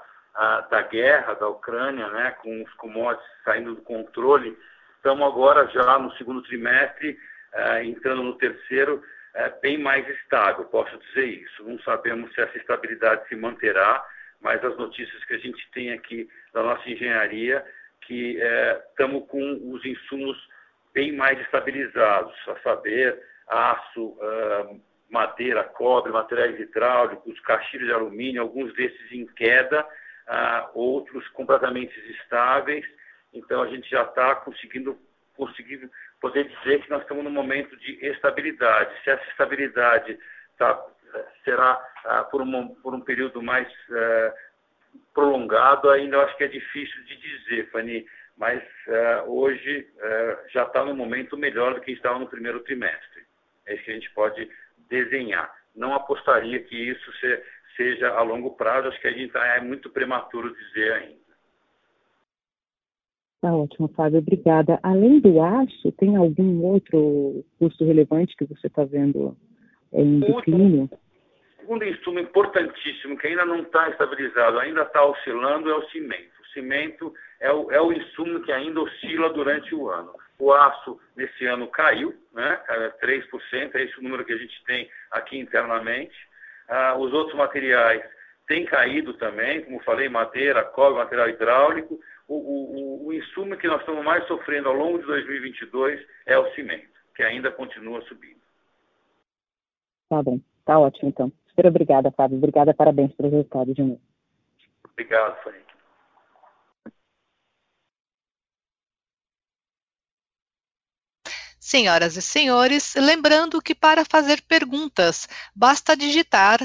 da 0.70 0.82
guerra 0.84 1.34
da 1.34 1.48
Ucrânia, 1.50 2.08
né, 2.08 2.32
com 2.42 2.64
os 2.64 2.74
commodities 2.76 3.30
saindo 3.44 3.76
do 3.76 3.82
controle. 3.82 4.58
Estamos 4.96 5.28
agora 5.28 5.68
já 5.68 6.00
no 6.00 6.12
segundo 6.14 6.42
trimestre, 6.44 7.18
uh, 7.54 7.84
entrando 7.84 8.24
no 8.24 8.38
terceiro, 8.38 9.04
uh, 9.36 9.62
bem 9.62 9.78
mais 9.78 10.08
estável, 10.08 10.64
posso 10.66 10.98
dizer 11.00 11.26
isso. 11.26 11.64
Não 11.64 11.78
sabemos 11.80 12.34
se 12.34 12.42
essa 12.42 12.58
estabilidade 12.58 13.28
se 13.28 13.36
manterá, 13.36 14.06
mas 14.40 14.64
as 14.64 14.78
notícias 14.78 15.24
que 15.26 15.34
a 15.34 15.40
gente 15.40 15.70
tem 15.72 15.92
aqui 15.92 16.30
da 16.54 16.64
nossa 16.64 16.90
engenharia, 16.90 17.66
que 18.02 18.40
estamos 18.90 19.28
com 19.28 19.74
os 19.74 19.84
insumos 19.86 20.38
bem 20.94 21.12
mais 21.12 21.40
estabilizados, 21.42 22.34
a 22.48 22.56
saber, 22.62 23.22
aço, 23.48 24.18
madeira, 25.12 25.64
cobre, 25.66 26.12
materiais 26.12 26.58
hidráulicos, 26.58 27.40
caixilhos 27.42 27.88
de 27.88 27.94
alumínio, 27.94 28.42
alguns 28.42 28.74
desses 28.74 29.12
em 29.12 29.26
queda, 29.28 29.82
uh, 29.84 30.70
outros 30.74 31.28
completamente 31.30 31.94
estáveis. 32.12 32.86
Então, 33.34 33.62
a 33.62 33.68
gente 33.68 33.90
já 33.90 34.04
está 34.04 34.36
conseguindo, 34.36 34.98
conseguindo 35.36 35.90
poder 36.20 36.46
dizer 36.46 36.82
que 36.82 36.90
nós 36.90 37.02
estamos 37.02 37.26
num 37.26 37.30
momento 37.30 37.76
de 37.78 38.06
estabilidade. 38.06 38.96
Se 39.04 39.10
essa 39.10 39.30
estabilidade 39.30 40.18
tá, 40.58 40.82
será 41.44 41.74
uh, 42.06 42.32
por, 42.32 42.42
uma, 42.42 42.70
por, 42.76 42.94
um 42.94 43.02
período 43.02 43.42
mais 43.42 43.68
uh, 43.90 44.34
prolongado, 45.14 45.90
ainda 45.90 46.16
eu 46.16 46.22
acho 46.22 46.38
que 46.38 46.46
é 46.46 46.48
difícil 46.48 47.04
de 47.04 47.18
dizer, 47.18 47.70
Fanny, 47.70 48.06
mas 48.38 48.64
hoje 49.28 49.88
já 50.52 50.64
está 50.64 50.84
no 50.84 50.96
momento 50.96 51.38
melhor 51.38 51.76
do 51.76 51.82
que 51.82 51.92
estava 51.92 52.18
no 52.18 52.28
primeiro 52.28 52.62
trimestre. 52.62 53.24
É 53.68 53.76
isso 53.76 53.84
que 53.84 53.92
a 53.92 53.94
gente 53.94 54.10
pode 54.12 54.50
desenhar. 54.92 55.52
Não 55.76 55.96
apostaria 55.96 56.60
que 56.60 56.76
isso 56.76 57.12
se, 57.14 57.44
seja 57.76 58.10
a 58.10 58.22
longo 58.22 58.52
prazo, 58.52 58.90
acho 58.90 59.02
que 59.02 59.08
a 59.08 59.14
gente 59.14 59.36
é 59.36 59.62
muito 59.62 59.90
prematuro 59.90 60.54
dizer 60.54 60.94
ainda. 60.94 61.22
Tá 63.42 63.56
ótimo, 63.56 63.88
Fábio, 63.96 64.20
obrigada. 64.20 64.80
Além 64.84 65.20
do 65.20 65.42
aço, 65.42 65.92
tem 65.94 66.16
algum 66.16 66.64
outro 66.64 67.44
custo 67.58 67.84
relevante 67.84 68.36
que 68.36 68.46
você 68.46 68.68
está 68.68 68.84
vendo 68.84 69.36
em 69.92 70.20
declínio? 70.20 70.88
segundo 71.72 71.86
insumo 71.86 72.20
importantíssimo 72.20 73.18
que 73.18 73.28
ainda 73.28 73.46
não 73.46 73.62
está 73.62 73.90
estabilizado, 73.90 74.60
ainda 74.60 74.82
está 74.82 75.06
oscilando, 75.06 75.70
é 75.70 75.76
o 75.76 75.90
cimento. 75.90 76.32
O 76.42 76.48
cimento 76.54 77.14
é 77.40 77.52
o, 77.52 77.72
é 77.72 77.82
o 77.82 77.94
insumo 77.94 78.42
que 78.42 78.52
ainda 78.52 78.82
oscila 78.82 79.30
durante 79.30 79.74
o 79.74 79.90
ano. 79.90 80.12
O 80.42 80.52
aço, 80.52 81.00
nesse 81.16 81.46
ano, 81.46 81.68
caiu, 81.68 82.16
né? 82.34 82.60
3%, 83.00 83.76
é 83.76 83.84
esse 83.84 84.00
o 84.00 84.02
número 84.02 84.26
que 84.26 84.34
a 84.34 84.38
gente 84.38 84.64
tem 84.66 84.90
aqui 85.12 85.38
internamente. 85.38 86.16
Ah, 86.68 86.96
os 86.98 87.14
outros 87.14 87.38
materiais 87.38 88.04
têm 88.48 88.66
caído 88.66 89.14
também, 89.14 89.64
como 89.64 89.84
falei, 89.84 90.10
madeira, 90.10 90.64
cobre, 90.64 90.98
material 90.98 91.30
hidráulico. 91.30 92.00
O, 92.28 92.34
o, 92.34 93.08
o 93.08 93.14
insumo 93.14 93.56
que 93.56 93.68
nós 93.68 93.82
estamos 93.82 94.04
mais 94.04 94.26
sofrendo 94.26 94.68
ao 94.70 94.74
longo 94.74 94.98
de 94.98 95.06
2022 95.06 96.04
é 96.26 96.36
o 96.40 96.52
cimento, 96.56 96.90
que 97.16 97.22
ainda 97.22 97.52
continua 97.52 98.02
subindo. 98.08 98.42
Tá 100.10 100.24
bom, 100.24 100.40
tá 100.66 100.80
ótimo 100.80 101.10
então. 101.10 101.32
Super 101.50 101.68
obrigada, 101.68 102.10
Fábio. 102.10 102.38
Obrigada, 102.38 102.74
parabéns 102.74 103.14
pelo 103.14 103.30
resultado 103.30 103.76
de 103.76 103.84
novo. 103.84 104.02
Obrigado, 104.92 105.40
Frank. 105.44 105.71
Senhoras 111.72 112.18
e 112.18 112.22
senhores, 112.22 112.96
lembrando 112.96 113.62
que 113.62 113.74
para 113.74 114.04
fazer 114.04 114.42
perguntas, 114.42 115.26
basta 115.56 115.96
digitar 115.96 116.60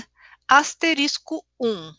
asterisco 0.49 1.47
1. 1.61 1.95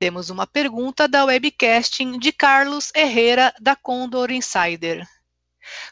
Temos 0.00 0.30
uma 0.30 0.48
pergunta 0.48 1.06
da 1.06 1.24
webcasting 1.24 2.18
de 2.18 2.32
Carlos 2.32 2.90
Herrera, 2.92 3.54
da 3.60 3.76
Condor 3.76 4.32
Insider 4.32 5.06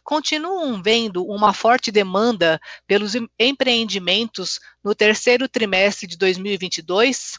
continuam 0.02 0.82
vendo 0.82 1.24
uma 1.24 1.54
forte 1.54 1.92
demanda 1.92 2.60
pelos 2.88 3.12
empreendimentos 3.38 4.58
no 4.82 4.96
terceiro 4.96 5.48
trimestre 5.48 6.08
de 6.08 6.16
2022? 6.16 7.38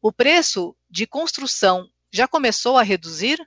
O 0.00 0.10
preço 0.10 0.74
de 0.88 1.06
construção 1.06 1.86
já 2.10 2.26
começou 2.26 2.78
a 2.78 2.82
reduzir? 2.82 3.38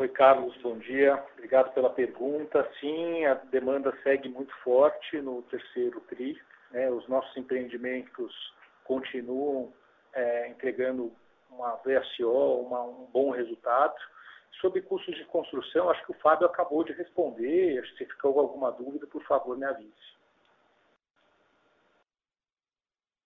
Oi, 0.00 0.08
Carlos, 0.08 0.56
bom 0.62 0.78
dia. 0.78 1.22
Obrigado 1.34 1.74
pela 1.74 1.90
pergunta. 1.90 2.66
Sim, 2.80 3.26
a 3.26 3.34
demanda 3.34 3.94
segue 4.02 4.30
muito 4.30 4.50
forte 4.64 5.20
no 5.20 5.42
terceiro 5.42 6.00
TRI. 6.08 6.40
Né? 6.70 6.90
Os 6.90 7.06
nossos 7.06 7.36
empreendimentos 7.36 8.32
continuam 8.82 9.70
é, 10.14 10.48
entregando 10.48 11.12
uma 11.50 11.76
VSO, 11.84 12.30
uma, 12.62 12.82
um 12.82 13.10
bom 13.12 13.30
resultado. 13.30 13.92
Sobre 14.62 14.80
custos 14.80 15.14
de 15.16 15.26
construção, 15.26 15.90
acho 15.90 16.02
que 16.06 16.12
o 16.12 16.20
Fábio 16.22 16.46
acabou 16.46 16.82
de 16.82 16.94
responder. 16.94 17.86
Se 17.98 18.06
ficou 18.06 18.40
alguma 18.40 18.72
dúvida, 18.72 19.06
por 19.06 19.22
favor, 19.24 19.54
me 19.58 19.66
avise. 19.66 19.92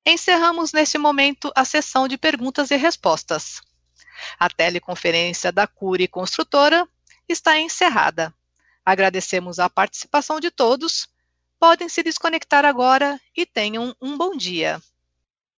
Encerramos 0.05 0.73
neste 0.73 0.99
momento 0.99 1.53
a 1.55 1.65
sessão 1.65 2.09
de 2.09 2.19
perguntas 2.19 2.73
e 2.73 2.77
respostas. 2.77 3.63
A 4.39 4.49
teleconferência 4.49 5.51
da 5.51 5.67
Cure 5.67 6.09
Construtora 6.09 6.89
está 7.29 7.59
encerrada. 7.59 8.35
Agradecemos 8.85 9.59
a 9.59 9.71
participação 9.71 10.39
de 10.39 10.51
todos. 10.51 11.09
Podem 11.59 11.89
se 11.89 12.03
desconectar 12.03 12.65
agora 12.65 13.21
e 13.37 13.47
tenham 13.47 13.95
um 14.01 14.17
bom 14.17 14.37
dia. 14.37 14.81